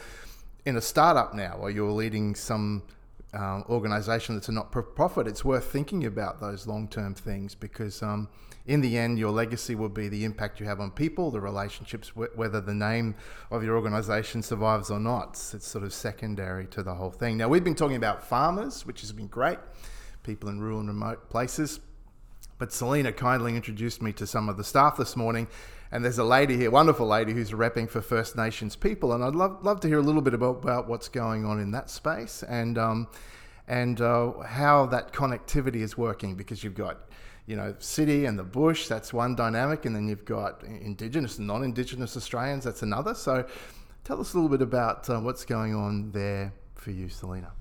in 0.64 0.78
a 0.78 0.82
startup 0.82 1.34
now 1.34 1.58
or 1.60 1.72
you're 1.72 1.92
leading 1.92 2.36
some 2.36 2.84
uh, 3.34 3.62
organization 3.68 4.36
that's 4.36 4.48
a 4.50 4.52
not 4.52 4.72
for 4.72 4.84
profit 4.84 5.26
it's 5.26 5.44
worth 5.44 5.72
thinking 5.72 6.06
about 6.06 6.42
those 6.42 6.68
long 6.68 6.88
term 6.88 7.16
things 7.16 7.56
because 7.56 8.04
um, 8.04 8.28
in 8.68 8.82
the 8.82 8.98
end 8.98 9.18
your 9.18 9.32
legacy 9.32 9.74
will 9.74 9.90
be 9.90 10.10
the 10.10 10.26
impact 10.26 10.60
you 10.60 10.66
have 10.66 10.82
on 10.82 10.92
people 10.92 11.32
the 11.32 11.40
relationships 11.40 12.10
wh- 12.10 12.38
whether 12.38 12.62
the 12.62 12.74
name 12.76 13.16
of 13.50 13.64
your 13.64 13.76
organization 13.76 14.44
survives 14.44 14.92
or 14.92 15.00
not. 15.00 15.30
It's 15.54 15.68
sort 15.68 15.84
of 15.84 15.94
secondary 15.94 16.68
to 16.68 16.84
the 16.84 16.94
whole 16.94 17.10
thing. 17.10 17.38
Now 17.38 17.48
we've 17.48 17.64
been 17.64 17.74
talking 17.74 17.98
about 17.98 18.22
farmers 18.22 18.86
which 18.86 19.02
has 19.02 19.12
been 19.12 19.28
great 19.28 19.58
people 20.24 20.50
in 20.50 20.60
rural 20.60 20.80
and 20.80 20.88
remote 20.88 21.30
places. 21.30 21.80
But 22.58 22.72
Selena 22.72 23.12
kindly 23.12 23.56
introduced 23.56 24.02
me 24.02 24.14
to 24.14 24.28
some 24.28 24.48
of 24.48 24.58
the 24.58 24.64
staff 24.64 24.98
this 24.98 25.16
morning, 25.16 25.48
and 25.92 26.06
there's 26.06 26.20
a 26.20 26.24
lady 26.24 26.58
here, 26.58 26.70
wonderful 26.70 27.08
lady, 27.08 27.34
who's 27.34 27.52
repping 27.52 27.90
for 27.90 28.02
First 28.02 28.36
Nations 28.36 28.76
people, 28.76 29.14
and 29.14 29.24
I'd 29.24 29.36
love, 29.36 29.64
love 29.64 29.80
to 29.82 29.88
hear 29.88 29.98
a 29.98 30.04
little 30.04 30.22
bit 30.22 30.34
about, 30.34 30.64
about 30.64 30.88
what's 30.88 31.10
going 31.10 31.44
on 31.46 31.60
in 31.60 31.72
that 31.72 31.90
space 31.90 32.44
and 32.44 32.78
um, 32.78 33.08
and 33.68 34.02
uh, 34.02 34.34
how 34.42 34.86
that 34.88 35.14
connectivity 35.14 35.78
is 35.78 35.98
working 35.98 36.36
because 36.36 36.64
you've 36.64 36.76
got 36.76 37.10
you 37.46 37.56
know 37.56 37.74
city 37.80 38.26
and 38.26 38.38
the 38.38 38.44
bush 38.44 38.88
that's 38.88 39.14
one 39.14 39.36
dynamic 39.36 39.86
and 39.86 39.96
then 39.96 40.08
you've 40.08 40.26
got 40.26 40.64
indigenous 40.64 41.38
and 41.38 41.48
non-indigenous 41.48 42.16
australians 42.16 42.64
that's 42.64 42.84
another 42.84 43.16
so 43.16 43.46
tell 44.04 44.20
us 44.22 44.34
a 44.34 44.38
little 44.38 44.50
bit 44.50 44.62
about 44.62 45.10
uh, 45.10 45.20
what's 45.20 45.44
going 45.44 45.74
on 45.74 46.12
there 46.12 46.54
for 46.76 46.92
you 46.92 47.10
selena 47.10 47.52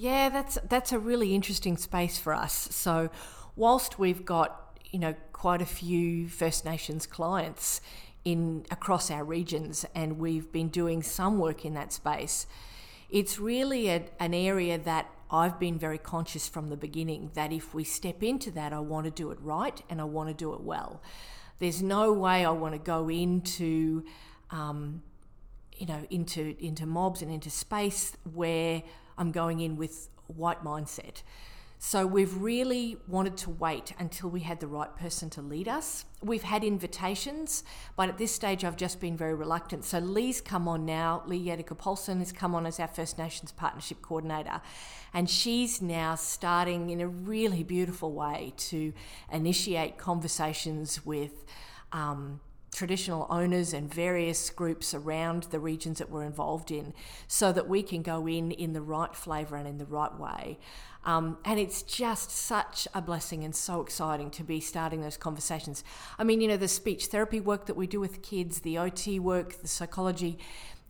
yeah, 0.00 0.30
that's 0.30 0.56
that's 0.66 0.92
a 0.92 0.98
really 0.98 1.34
interesting 1.34 1.76
space 1.76 2.18
for 2.18 2.32
us. 2.32 2.68
So, 2.70 3.10
whilst 3.54 3.98
we've 3.98 4.24
got 4.24 4.78
you 4.90 4.98
know 4.98 5.14
quite 5.34 5.60
a 5.60 5.66
few 5.66 6.26
First 6.26 6.64
Nations 6.64 7.06
clients 7.06 7.82
in 8.24 8.64
across 8.70 9.10
our 9.10 9.24
regions, 9.24 9.84
and 9.94 10.18
we've 10.18 10.50
been 10.50 10.68
doing 10.68 11.02
some 11.02 11.38
work 11.38 11.66
in 11.66 11.74
that 11.74 11.92
space, 11.92 12.46
it's 13.10 13.38
really 13.38 13.90
a, 13.90 14.04
an 14.18 14.32
area 14.32 14.78
that 14.78 15.10
I've 15.30 15.60
been 15.60 15.78
very 15.78 15.98
conscious 15.98 16.48
from 16.48 16.70
the 16.70 16.78
beginning 16.78 17.32
that 17.34 17.52
if 17.52 17.74
we 17.74 17.84
step 17.84 18.22
into 18.22 18.50
that, 18.52 18.72
I 18.72 18.80
want 18.80 19.04
to 19.04 19.10
do 19.10 19.30
it 19.30 19.38
right 19.42 19.82
and 19.90 20.00
I 20.00 20.04
want 20.04 20.30
to 20.30 20.34
do 20.34 20.54
it 20.54 20.62
well. 20.62 21.02
There's 21.58 21.82
no 21.82 22.10
way 22.10 22.46
I 22.46 22.52
want 22.52 22.72
to 22.72 22.80
go 22.80 23.10
into 23.10 24.04
um, 24.50 25.02
you 25.76 25.84
know 25.84 26.06
into 26.08 26.56
into 26.58 26.86
mobs 26.86 27.20
and 27.20 27.30
into 27.30 27.50
space 27.50 28.16
where 28.32 28.82
I'm 29.20 29.30
going 29.30 29.60
in 29.60 29.76
with 29.76 30.08
white 30.26 30.64
mindset. 30.64 31.22
So 31.82 32.06
we've 32.06 32.36
really 32.36 32.98
wanted 33.08 33.38
to 33.38 33.50
wait 33.50 33.94
until 33.98 34.28
we 34.28 34.40
had 34.40 34.60
the 34.60 34.66
right 34.66 34.94
person 34.96 35.30
to 35.30 35.40
lead 35.40 35.66
us. 35.66 36.04
We've 36.22 36.42
had 36.42 36.62
invitations, 36.62 37.64
but 37.96 38.10
at 38.10 38.18
this 38.18 38.34
stage 38.34 38.64
I've 38.64 38.76
just 38.76 39.00
been 39.00 39.16
very 39.16 39.34
reluctant. 39.34 39.86
So 39.86 39.98
Lee's 39.98 40.42
come 40.42 40.68
on 40.68 40.84
now. 40.84 41.22
Lee 41.24 41.42
Yedica 41.42 41.76
Paulson 41.76 42.18
has 42.18 42.32
come 42.32 42.54
on 42.54 42.66
as 42.66 42.78
our 42.78 42.88
First 42.88 43.16
Nations 43.16 43.50
Partnership 43.52 44.02
Coordinator. 44.02 44.60
And 45.14 45.28
she's 45.28 45.80
now 45.80 46.16
starting 46.16 46.90
in 46.90 47.00
a 47.00 47.08
really 47.08 47.62
beautiful 47.62 48.12
way 48.12 48.52
to 48.56 48.92
initiate 49.32 49.96
conversations 49.96 51.06
with 51.06 51.46
um, 51.92 52.40
traditional 52.72 53.26
owners 53.30 53.72
and 53.72 53.92
various 53.92 54.50
groups 54.50 54.94
around 54.94 55.44
the 55.44 55.58
regions 55.58 55.98
that 55.98 56.10
we're 56.10 56.24
involved 56.24 56.70
in 56.70 56.94
so 57.26 57.52
that 57.52 57.68
we 57.68 57.82
can 57.82 58.02
go 58.02 58.26
in 58.28 58.52
in 58.52 58.72
the 58.72 58.82
right 58.82 59.14
flavour 59.14 59.56
and 59.56 59.66
in 59.66 59.78
the 59.78 59.86
right 59.86 60.18
way. 60.18 60.58
Um, 61.04 61.38
and 61.44 61.58
it's 61.58 61.82
just 61.82 62.30
such 62.30 62.86
a 62.94 63.00
blessing 63.00 63.42
and 63.42 63.56
so 63.56 63.80
exciting 63.80 64.30
to 64.32 64.44
be 64.44 64.60
starting 64.60 65.00
those 65.00 65.16
conversations. 65.16 65.82
I 66.18 66.24
mean, 66.24 66.40
you 66.40 66.48
know, 66.48 66.58
the 66.58 66.68
speech 66.68 67.06
therapy 67.06 67.40
work 67.40 67.66
that 67.66 67.76
we 67.76 67.86
do 67.86 68.00
with 68.00 68.22
kids, 68.22 68.60
the 68.60 68.76
OT 68.76 69.18
work, 69.18 69.62
the 69.62 69.68
psychology, 69.68 70.38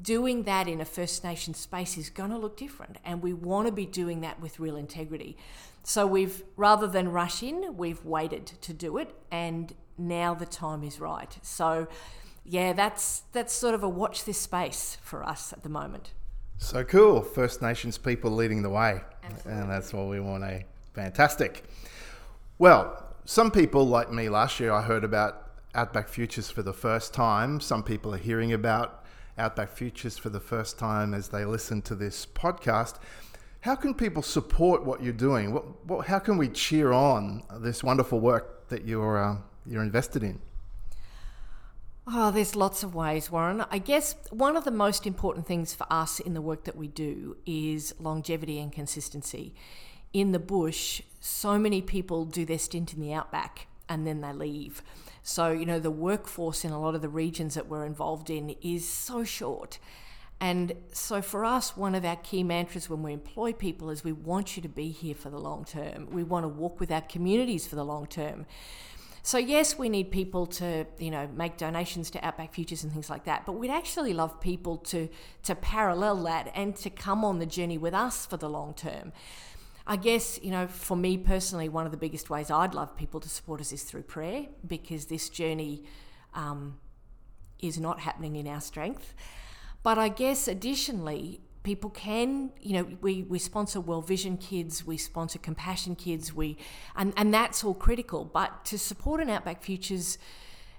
doing 0.03 0.45
that 0.45 0.67
in 0.67 0.81
a 0.81 0.85
First 0.85 1.23
Nation 1.23 1.55
space 1.55 1.97
is 1.97 2.11
going 2.11 2.31
to 2.31 2.39
look 2.39 2.57
different. 2.57 2.97
And 3.05 3.23
we 3.23 3.33
want 3.33 3.67
to 3.67 3.73
be 3.73 3.87
doing 3.87 4.21
that 4.23 4.41
with 4.41 4.59
real 4.59 4.77
integrity. 4.77 5.37
So 5.85 6.07
we've, 6.07 6.43
rather 6.57 6.87
than 6.87 7.13
rush 7.13 7.43
in, 7.43 7.77
we've 7.77 8.05
waited 8.05 8.47
to 8.47 8.73
do 8.73 8.99
it. 8.99 9.15
And 9.31 9.73
now 10.01 10.35
the 10.35 10.47
time 10.47 10.83
is 10.83 10.99
right. 11.01 11.39
So, 11.43 11.87
yeah, 12.45 12.73
that's 12.73 13.23
that's 13.33 13.53
sort 13.53 13.75
of 13.75 13.83
a 13.83 13.89
watch 13.89 14.25
this 14.25 14.39
space 14.39 14.99
for 15.03 15.23
us 15.23 15.53
at 15.53 15.63
the 15.63 15.69
moment. 15.69 16.13
So 16.59 16.85
cool. 16.85 17.23
First 17.23 17.63
Nations 17.63 17.97
people 17.97 18.31
leading 18.31 18.63
the 18.63 18.71
way. 18.71 19.01
Absolutely. 19.25 19.53
And 19.53 19.71
that's 19.71 19.93
what 19.93 20.09
we 20.09 20.21
want 20.21 20.45
to. 20.45 20.63
Fantastic. 20.93 21.65
Well, 22.59 23.03
some 23.25 23.51
people 23.51 23.87
like 23.87 24.13
me 24.13 24.29
last 24.29 24.61
year, 24.61 24.73
I 24.73 24.83
heard 24.83 25.05
about 25.05 25.53
Outback 25.75 26.09
Futures 26.09 26.51
for 26.51 26.63
the 26.63 26.73
first 26.73 27.15
time. 27.15 27.61
Some 27.61 27.83
people 27.83 28.15
are 28.15 28.19
hearing 28.19 28.53
about 28.53 29.05
Outback 29.39 29.71
Futures 29.71 30.19
for 30.19 30.29
the 30.29 30.41
first 30.41 30.79
time 30.79 31.15
as 31.15 31.29
they 31.29 31.45
listen 31.45 31.81
to 31.83 31.95
this 31.95 32.27
podcast. 32.27 32.97
How 33.61 33.75
can 33.77 33.95
people 33.95 34.23
support 34.23 34.85
what 34.85 35.03
you're 35.03 35.13
doing? 35.13 35.53
What, 35.53 35.87
what, 35.87 36.07
how 36.07 36.19
can 36.19 36.37
we 36.39 36.49
cheer 36.49 36.93
on 36.93 37.43
this 37.59 37.83
wonderful 37.85 38.21
work 38.21 38.69
that 38.69 38.85
you're 38.85 39.23
uh, 39.23 39.37
you're 39.67 39.83
invested 39.83 40.23
in? 40.23 40.41
Oh, 42.07 42.31
there's 42.31 42.57
lots 42.57 42.83
of 42.83 42.95
ways, 42.95 43.31
Warren. 43.31 43.65
I 43.71 43.79
guess 43.79 44.17
one 44.31 44.57
of 44.57 44.65
the 44.65 44.71
most 44.71 45.07
important 45.07 45.47
things 45.47 45.75
for 45.75 45.87
us 45.91 46.19
in 46.19 46.35
the 46.35 46.41
work 46.41 46.65
that 46.65 46.77
we 46.77 46.89
do 46.89 47.37
is 47.47 47.95
longevity 48.01 48.59
and 48.59 48.73
consistency. 48.73 49.55
In 50.13 50.33
the 50.33 50.41
bush, 50.41 51.03
so 51.21 51.57
many 51.59 51.81
people 51.81 52.25
do 52.25 52.45
their 52.45 52.59
stint 52.59 52.93
in 52.93 53.01
the 53.01 53.13
outback 53.13 53.69
and 53.89 54.07
then 54.07 54.23
they 54.23 54.33
leave. 54.33 54.83
So, 55.23 55.51
you 55.51 55.67
know, 55.67 55.79
the 55.79 55.91
workforce 55.91 56.65
in 56.65 56.73
a 56.73 56.81
lot 56.81 56.95
of 56.95 57.03
the 57.03 57.09
regions 57.09 57.55
that 57.55 57.69
we're 57.69 57.85
involved 57.85 58.31
in 58.31 58.57
is 58.63 58.89
so 58.89 59.23
short. 59.23 59.79
And 60.41 60.73
so, 60.93 61.21
for 61.21 61.45
us, 61.45 61.77
one 61.77 61.95
of 61.95 62.05
our 62.05 62.17
key 62.17 62.43
mantras 62.43 62.89
when 62.89 63.03
we 63.03 63.13
employ 63.13 63.53
people 63.53 63.91
is 63.91 64.03
we 64.03 64.13
want 64.13 64.57
you 64.57 64.63
to 64.63 64.69
be 64.69 64.91
here 64.91 65.15
for 65.15 65.29
the 65.29 65.39
long 65.39 65.67
term. 65.67 66.09
We 66.11 66.25
want 66.25 66.45
to 66.45 66.49
walk 66.49 66.81
with 66.81 66.91
our 66.91 67.03
communities 67.03 67.67
for 67.67 67.77
the 67.77 67.85
long 67.85 68.07
term. 68.07 68.47
So 69.31 69.39
yes, 69.39 69.79
we 69.79 69.89
need 69.89 70.11
people 70.11 70.45
to 70.59 70.87
you 70.99 71.13
know 71.13 71.29
make 71.29 71.57
donations 71.57 72.11
to 72.11 72.27
Outback 72.27 72.53
Futures 72.53 72.83
and 72.83 72.93
things 72.93 73.09
like 73.09 73.27
that, 73.27 73.47
but 73.47 73.53
we'd 73.53 73.71
actually 73.71 74.13
love 74.13 74.41
people 74.41 74.77
to 74.79 75.09
to 75.45 75.55
parallel 75.55 76.17
that 76.25 76.51
and 76.53 76.75
to 76.75 76.91
come 76.91 77.25
on 77.25 77.39
the 77.39 77.47
journey 77.47 77.79
with 77.79 77.95
us 77.95 78.27
for 78.27 78.37
the 78.37 78.49
long 78.49 78.75
term. 78.75 79.13
I 79.87 79.95
guess, 79.95 80.41
you 80.43 80.51
know, 80.51 80.67
for 80.67 80.97
me 80.97 81.17
personally, 81.17 81.69
one 81.69 81.87
of 81.87 81.93
the 81.93 81.97
biggest 81.97 82.29
ways 82.29 82.51
I'd 82.51 82.75
love 82.75 82.97
people 82.97 83.21
to 83.21 83.29
support 83.29 83.61
us 83.61 83.73
is 83.73 83.85
through 83.85 84.03
prayer 84.03 84.47
because 84.67 85.07
this 85.07 85.29
journey 85.29 85.85
um, 86.35 86.81
is 87.61 87.79
not 87.79 88.01
happening 88.01 88.35
in 88.35 88.49
our 88.49 88.61
strength. 88.61 89.15
But 89.85 89.97
I 89.97 90.09
guess 90.09 90.49
additionally, 90.49 91.41
people 91.63 91.91
can, 91.91 92.51
you 92.61 92.73
know, 92.73 92.89
we, 93.01 93.23
we 93.23 93.39
sponsor 93.39 93.81
World 93.81 94.07
Vision 94.07 94.37
Kids, 94.37 94.87
we 94.87 94.97
sponsor 94.97 95.39
Compassion 95.39 95.95
Kids, 95.95 96.35
we, 96.35 96.57
and, 96.97 97.13
and 97.17 97.33
that's 97.33 97.63
all 97.63 97.75
critical. 97.75 98.25
But 98.25 98.65
to 98.67 98.79
support 98.79 99.21
an 99.21 99.29
Outback 99.29 99.63
Futures, 99.63 100.19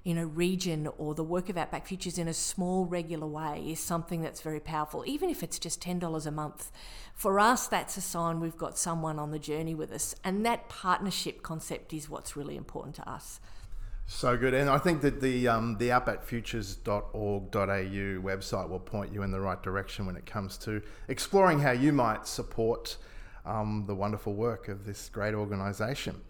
you 0.03 0.15
know, 0.15 0.25
region 0.25 0.87
or 0.97 1.13
the 1.13 1.23
work 1.23 1.49
of 1.49 1.57
Outback 1.57 1.85
Futures 1.85 2.17
in 2.17 2.27
a 2.27 2.33
small, 2.33 2.85
regular 2.85 3.27
way 3.27 3.63
is 3.67 3.79
something 3.79 4.21
that's 4.21 4.41
very 4.41 4.59
powerful, 4.59 5.03
even 5.05 5.29
if 5.29 5.43
it's 5.43 5.59
just 5.59 5.81
$10 5.81 6.25
a 6.25 6.31
month. 6.31 6.71
For 7.13 7.39
us, 7.39 7.67
that's 7.67 7.97
a 7.97 8.01
sign 8.01 8.39
we've 8.39 8.57
got 8.57 8.77
someone 8.77 9.19
on 9.19 9.31
the 9.31 9.39
journey 9.39 9.75
with 9.75 9.91
us. 9.91 10.15
And 10.23 10.43
that 10.45 10.69
partnership 10.69 11.43
concept 11.43 11.93
is 11.93 12.09
what's 12.09 12.35
really 12.35 12.57
important 12.57 12.95
to 12.95 13.07
us. 13.07 13.39
So 14.05 14.35
good. 14.37 14.53
And 14.53 14.69
I 14.69 14.77
think 14.77 15.01
that 15.01 15.21
the, 15.21 15.47
um, 15.47 15.77
the 15.77 15.89
outbackfutures.org.au 15.89 17.51
website 17.55 18.69
will 18.69 18.79
point 18.79 19.13
you 19.13 19.23
in 19.23 19.31
the 19.31 19.39
right 19.39 19.61
direction 19.63 20.05
when 20.05 20.15
it 20.17 20.25
comes 20.25 20.57
to 20.59 20.81
exploring 21.07 21.59
how 21.59 21.71
you 21.71 21.93
might 21.93 22.27
support 22.27 22.97
um, 23.45 23.85
the 23.87 23.95
wonderful 23.95 24.33
work 24.33 24.67
of 24.67 24.85
this 24.85 25.09
great 25.09 25.33
organisation. 25.33 26.21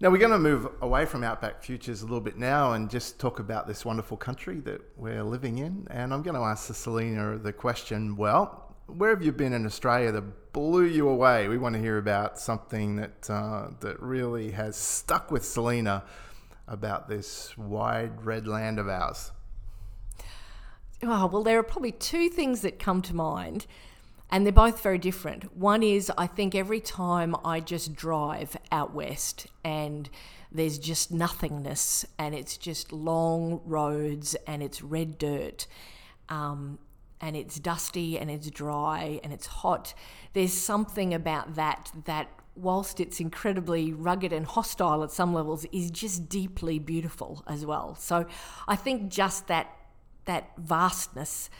Now, 0.00 0.10
we're 0.10 0.18
going 0.18 0.32
to 0.32 0.38
move 0.38 0.68
away 0.80 1.06
from 1.06 1.22
Outback 1.22 1.62
Futures 1.62 2.02
a 2.02 2.04
little 2.06 2.20
bit 2.20 2.36
now 2.36 2.72
and 2.72 2.90
just 2.90 3.20
talk 3.20 3.38
about 3.38 3.68
this 3.68 3.84
wonderful 3.84 4.16
country 4.16 4.58
that 4.60 4.80
we're 4.96 5.22
living 5.22 5.58
in. 5.58 5.86
And 5.90 6.12
I'm 6.12 6.22
going 6.22 6.34
to 6.34 6.42
ask 6.42 6.74
Selena 6.74 7.38
the 7.38 7.52
question 7.52 8.16
well, 8.16 8.74
where 8.88 9.10
have 9.10 9.22
you 9.22 9.30
been 9.30 9.52
in 9.52 9.64
Australia 9.64 10.10
that 10.10 10.52
blew 10.52 10.86
you 10.86 11.08
away? 11.08 11.46
We 11.46 11.56
want 11.56 11.76
to 11.76 11.80
hear 11.80 11.98
about 11.98 12.40
something 12.40 12.96
that, 12.96 13.30
uh, 13.30 13.68
that 13.78 14.02
really 14.02 14.50
has 14.50 14.74
stuck 14.74 15.30
with 15.30 15.44
Selena 15.44 16.02
about 16.66 17.08
this 17.08 17.56
wide 17.56 18.24
red 18.24 18.46
land 18.46 18.78
of 18.78 18.88
ours. 18.88 19.32
Oh, 21.02 21.26
well, 21.26 21.42
there 21.42 21.58
are 21.58 21.64
probably 21.64 21.92
two 21.92 22.28
things 22.28 22.60
that 22.60 22.78
come 22.78 23.02
to 23.02 23.14
mind 23.14 23.66
and 24.32 24.46
they're 24.46 24.52
both 24.52 24.82
very 24.82 24.98
different. 24.98 25.56
One 25.56 25.82
is 25.82 26.10
I 26.16 26.26
think 26.26 26.54
every 26.54 26.80
time 26.80 27.36
I 27.44 27.60
just 27.60 27.94
drive 27.94 28.56
out 28.72 28.94
west 28.94 29.46
and 29.62 30.08
there's 30.50 30.78
just 30.78 31.12
nothingness 31.12 32.06
and 32.18 32.34
it's 32.34 32.56
just 32.56 32.92
long 32.92 33.60
roads 33.64 34.34
and 34.46 34.62
it's 34.62 34.82
red 34.82 35.18
dirt 35.18 35.66
um, 36.30 36.78
and 37.20 37.36
it's 37.36 37.58
dusty 37.58 38.18
and 38.18 38.30
it's 38.30 38.50
dry 38.50 39.20
and 39.22 39.32
it's 39.34 39.46
hot. 39.46 39.92
There's 40.32 40.52
something 40.54 41.12
about 41.12 41.56
that 41.56 41.92
that 42.06 42.28
whilst 42.54 43.00
it's 43.00 43.20
incredibly 43.20 43.92
rugged 43.92 44.32
and 44.32 44.46
hostile 44.46 45.02
at 45.02 45.10
some 45.10 45.32
levels 45.32 45.64
is 45.72 45.90
just 45.90 46.28
deeply 46.28 46.78
beautiful 46.78 47.42
as 47.46 47.64
well. 47.64 47.94
So 47.94 48.26
I 48.68 48.76
think 48.76 49.10
just 49.10 49.48
that 49.48 49.74
that 50.24 50.50
vastness 50.56 51.50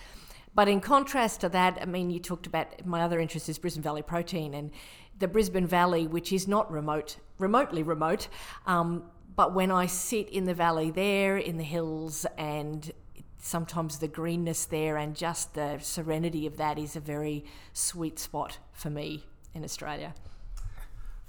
but 0.54 0.68
in 0.68 0.80
contrast 0.80 1.40
to 1.40 1.48
that, 1.50 1.78
I 1.80 1.86
mean, 1.86 2.10
you 2.10 2.20
talked 2.20 2.46
about 2.46 2.84
my 2.84 3.02
other 3.02 3.20
interest 3.20 3.48
is 3.48 3.58
Brisbane 3.58 3.82
Valley 3.82 4.02
Protein 4.02 4.54
and 4.54 4.70
the 5.18 5.28
Brisbane 5.28 5.66
Valley, 5.66 6.06
which 6.06 6.32
is 6.32 6.46
not 6.46 6.70
remote, 6.70 7.16
remotely 7.38 7.82
remote. 7.82 8.28
Um, 8.66 9.04
but 9.34 9.54
when 9.54 9.70
I 9.70 9.86
sit 9.86 10.28
in 10.28 10.44
the 10.44 10.52
valley 10.52 10.90
there, 10.90 11.38
in 11.38 11.56
the 11.56 11.64
hills, 11.64 12.26
and 12.36 12.92
sometimes 13.38 13.98
the 13.98 14.08
greenness 14.08 14.66
there 14.66 14.98
and 14.98 15.16
just 15.16 15.54
the 15.54 15.78
serenity 15.78 16.46
of 16.46 16.58
that 16.58 16.78
is 16.78 16.96
a 16.96 17.00
very 17.00 17.44
sweet 17.72 18.18
spot 18.18 18.58
for 18.72 18.90
me 18.90 19.24
in 19.54 19.64
Australia. 19.64 20.14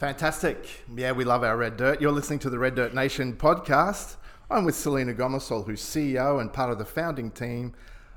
Fantastic. 0.04 0.84
Yeah, 0.94 1.14
we 1.14 1.24
love 1.24 1.46
our 1.46 1.56
Red 1.56 1.78
Dirt. 1.78 2.02
You're 2.02 2.12
listening 2.12 2.40
to 2.40 2.50
the 2.50 2.60
Red 2.60 2.76
Dirt 2.76 2.94
Nation 2.94 3.38
podcast. 3.38 4.18
I'm 4.52 4.66
with 4.66 4.76
Selena 4.76 5.14
Gomersall, 5.14 5.66
who's 5.66 5.82
CEO 5.82 6.42
and 6.42 6.52
part 6.52 6.72
of 6.72 6.78
the 6.78 6.84
founding 6.84 7.32
team 7.32 7.74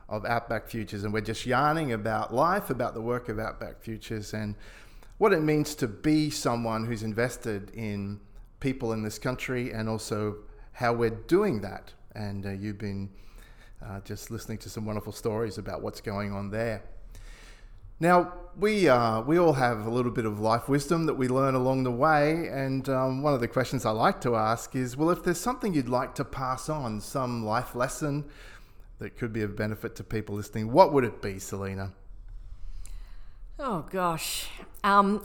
of 0.09 0.25
Outback 0.25 0.69
Futures, 0.69 1.05
and 1.05 1.13
we're 1.13 1.21
just 1.21 1.47
yarning 1.47 1.93
about 1.93 2.35
life, 2.35 2.71
about 2.71 2.95
the 2.95 3.01
work 3.01 3.29
of 3.29 3.39
Outback 3.39 3.81
Futures, 3.81 4.35
and 4.35 4.57
what 5.19 5.33
it 5.33 5.43
means 5.43 5.77
to 5.77 5.87
be 5.87 6.29
someone 6.29 6.85
who's 6.85 7.05
invested 7.05 7.71
in 7.71 8.19
people 8.59 8.93
in 8.93 9.05
this 9.05 9.21
country, 9.21 9.71
and 9.71 9.89
also 9.89 10.39
how 10.73 10.93
we're 10.93 11.11
doing 11.11 11.61
that. 11.61 11.93
And 12.17 12.47
uh, 12.47 12.51
you've 12.51 12.79
been 12.79 13.11
uh, 13.81 14.01
just 14.01 14.33
listening 14.33 14.59
to 14.59 14.69
some 14.69 14.87
wonderful 14.87 15.13
stories 15.13 15.57
about 15.57 15.83
what's 15.83 16.01
going 16.01 16.33
on 16.33 16.51
there. 16.51 16.83
Now, 17.99 18.33
we, 18.59 18.89
uh, 18.89 19.23
we 19.23 19.39
all 19.39 19.55
have 19.55 19.87
a 19.87 19.91
little 19.91 20.11
bit 20.11 20.25
of 20.25 20.41
life 20.41 20.69
wisdom 20.69 21.07
that 21.07 21.15
we 21.15 21.29
learn 21.29 21.55
along 21.55 21.85
the 21.85 21.91
way, 21.91 22.49
and 22.49 22.89
um, 22.89 23.23
one 23.23 23.35
of 23.35 23.41
the 23.41 23.49
questions 23.49 23.85
I 23.85 23.91
like 23.91 24.21
to 24.23 24.37
ask 24.37 24.75
is 24.75 24.97
well, 24.97 25.11
if 25.11 25.23
there's 25.23 25.41
something 25.41 25.75
you'd 25.75 25.89
like 25.89 26.15
to 26.17 26.25
pass 26.25 26.69
on, 26.69 27.01
some 27.01 27.45
life 27.45 27.75
lesson, 27.75 28.25
that 28.99 29.17
could 29.17 29.33
be 29.33 29.43
of 29.43 29.57
benefit 29.57 29.95
to 29.97 30.05
people 30.05 30.35
listening, 30.35 30.73
what 30.73 30.93
would 30.93 31.05
it 31.05 31.21
be, 31.21 31.39
Selena? 31.39 31.93
Oh, 33.59 33.87
gosh. 33.91 34.49
Um, 34.85 35.23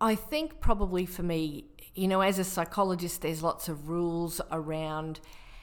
I 0.00 0.14
think 0.14 0.60
probably 0.60 1.06
for 1.06 1.22
me, 1.22 1.66
you 1.94 2.08
know, 2.08 2.20
as 2.20 2.38
a 2.38 2.44
psychologist, 2.44 3.22
there's 3.22 3.42
lots 3.42 3.68
of 3.68 3.88
rules 3.88 4.40
around 4.50 5.20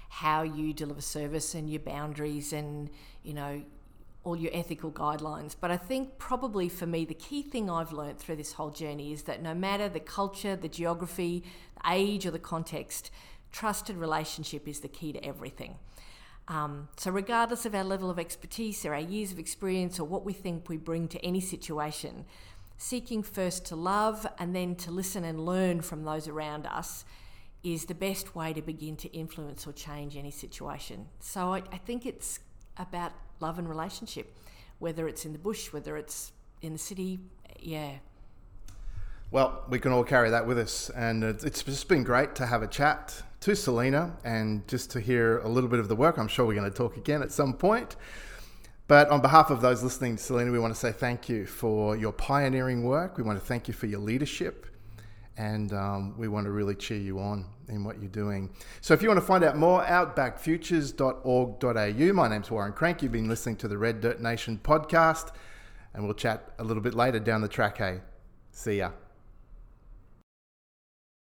how 0.10 0.42
you 0.42 0.74
deliver 0.74 1.02
service 1.02 1.54
and 1.54 1.70
your 1.70 1.80
boundaries 1.80 2.52
and, 2.52 2.90
you 3.24 3.34
know, 3.34 3.64
all 4.24 4.36
your 4.36 4.52
ethical 4.54 4.92
guidelines. 4.92 5.56
But 5.60 5.72
I 5.72 5.78
think 5.78 6.18
probably 6.18 6.68
for 6.70 6.86
me, 6.86 7.06
the 7.06 7.14
key 7.14 7.42
thing 7.42 7.70
I've 7.70 7.94
learned 7.94 8.20
through 8.20 8.36
this 8.36 8.54
whole 8.54 8.70
journey 8.70 9.14
is 9.14 9.24
that 9.24 9.42
no 9.42 9.54
matter 9.54 9.88
the 9.88 10.00
culture, 10.00 10.56
the 10.56 10.68
geography, 10.68 11.44
the 11.76 11.92
age, 11.92 12.26
or 12.26 12.32
the 12.32 12.40
context, 12.40 13.12
trusted 13.52 13.96
relationship 13.96 14.68
is 14.68 14.82
the 14.82 14.88
key 14.88 15.14
to 15.14 15.24
everything. 15.24 15.76
Um, 16.50 16.90
so, 16.98 17.12
regardless 17.12 17.66
of 17.66 17.76
our 17.76 17.84
level 17.84 18.10
of 18.10 18.18
expertise 18.18 18.84
or 18.84 18.94
our 18.94 19.00
years 19.00 19.32
of 19.32 19.40
experience 19.40 20.00
or 20.00 20.06
what 20.06 20.26
we 20.26 20.34
think 20.34 20.68
we 20.68 20.78
bring 20.78 21.08
to 21.10 21.24
any 21.24 21.42
situation, 21.42 22.26
seeking 22.78 23.22
first 23.22 23.66
to 23.68 23.76
love 23.76 24.26
and 24.40 24.56
then 24.56 24.76
to 24.78 24.92
listen 24.92 25.24
and 25.24 25.46
learn 25.46 25.82
from 25.82 26.04
those 26.04 26.28
around 26.28 26.66
us 26.66 27.06
is 27.62 27.86
the 27.86 27.94
best 27.94 28.36
way 28.36 28.54
to 28.54 28.62
begin 28.62 28.96
to 28.96 29.10
influence 29.10 29.68
or 29.68 29.74
change 29.74 30.18
any 30.18 30.32
situation. 30.32 31.08
So, 31.20 31.54
I, 31.54 31.62
I 31.72 31.78
think 31.78 32.08
it's 32.08 32.40
about 32.78 33.12
love 33.40 33.60
and 33.60 33.68
relationship, 33.68 34.38
whether 34.80 35.08
it's 35.08 35.26
in 35.26 35.34
the 35.34 35.40
bush, 35.40 35.72
whether 35.74 35.98
it's 35.98 36.32
in 36.62 36.74
the 36.74 36.80
city, 36.80 37.20
yeah. 37.60 37.94
Well, 39.32 39.64
we 39.70 39.80
can 39.80 39.92
all 39.92 40.04
carry 40.04 40.32
that 40.32 40.48
with 40.48 40.58
us, 40.58 40.90
and 40.90 41.24
it's 41.24 41.64
just 41.64 41.88
been 41.88 42.04
great 42.04 42.36
to 42.36 42.46
have 42.46 42.64
a 42.64 42.68
chat 42.68 43.22
to 43.42 43.56
Selena 43.56 44.18
and 44.24 44.68
just 44.68 44.92
to 44.92 45.00
hear 45.00 45.40
a 45.40 45.48
little 45.48 45.70
bit 45.70 45.80
of 45.80 45.88
the 45.88 45.96
work. 45.96 46.18
I'm 46.18 46.28
sure 46.28 46.46
we're 46.46 46.56
going 46.56 46.70
to 46.70 46.76
talk 46.76 46.98
again 46.98 47.22
at 47.22 47.32
some 47.32 47.54
point. 47.54 47.96
But 48.88 49.10
on 49.10 49.22
behalf 49.22 49.52
of 49.52 49.62
those 49.62 49.84
listening 49.84 50.16
to 50.16 50.24
Selena, 50.24 50.52
we 50.52 50.58
want 50.58 50.74
to 50.74 50.80
say 50.80 50.92
thank 50.92 51.30
you 51.30 51.46
for 51.46 51.96
your 51.96 52.12
pioneering 52.12 52.84
work. 52.84 53.18
We 53.18 53.24
want 53.24 53.40
to 53.40 53.46
thank 53.46 53.68
you 53.68 53.74
for 53.74 53.86
your 53.86 54.00
leadership. 54.00 54.66
And 55.38 55.72
um, 55.74 56.18
we 56.18 56.28
want 56.28 56.46
to 56.46 56.52
really 56.52 56.74
cheer 56.74 56.98
you 56.98 57.20
on 57.20 57.46
in 57.70 57.84
what 57.84 58.02
you're 58.02 58.10
doing. 58.10 58.50
So 58.82 58.94
if 58.94 59.02
you 59.02 59.08
want 59.08 59.20
to 59.20 59.26
find 59.26 59.44
out 59.44 59.58
more, 59.58 59.84
outbackfutures.org.au. 59.84 62.14
My 62.14 62.28
name's 62.28 62.52
Warren 62.52 62.74
Crank. 62.74 63.02
You've 63.02 63.12
been 63.12 63.30
listening 63.30 63.56
to 63.58 63.68
the 63.68 63.78
Red 63.78 64.02
Dirt 64.02 64.22
Nation 64.22 64.60
podcast. 64.62 65.32
And 65.94 66.04
we'll 66.04 66.14
chat 66.14 66.54
a 66.60 66.64
little 66.64 66.84
bit 66.84 66.94
later 66.94 67.20
down 67.20 67.42
the 67.42 67.48
track, 67.48 67.78
hey? 67.78 68.02
See 68.52 68.78
ya. 68.78 68.92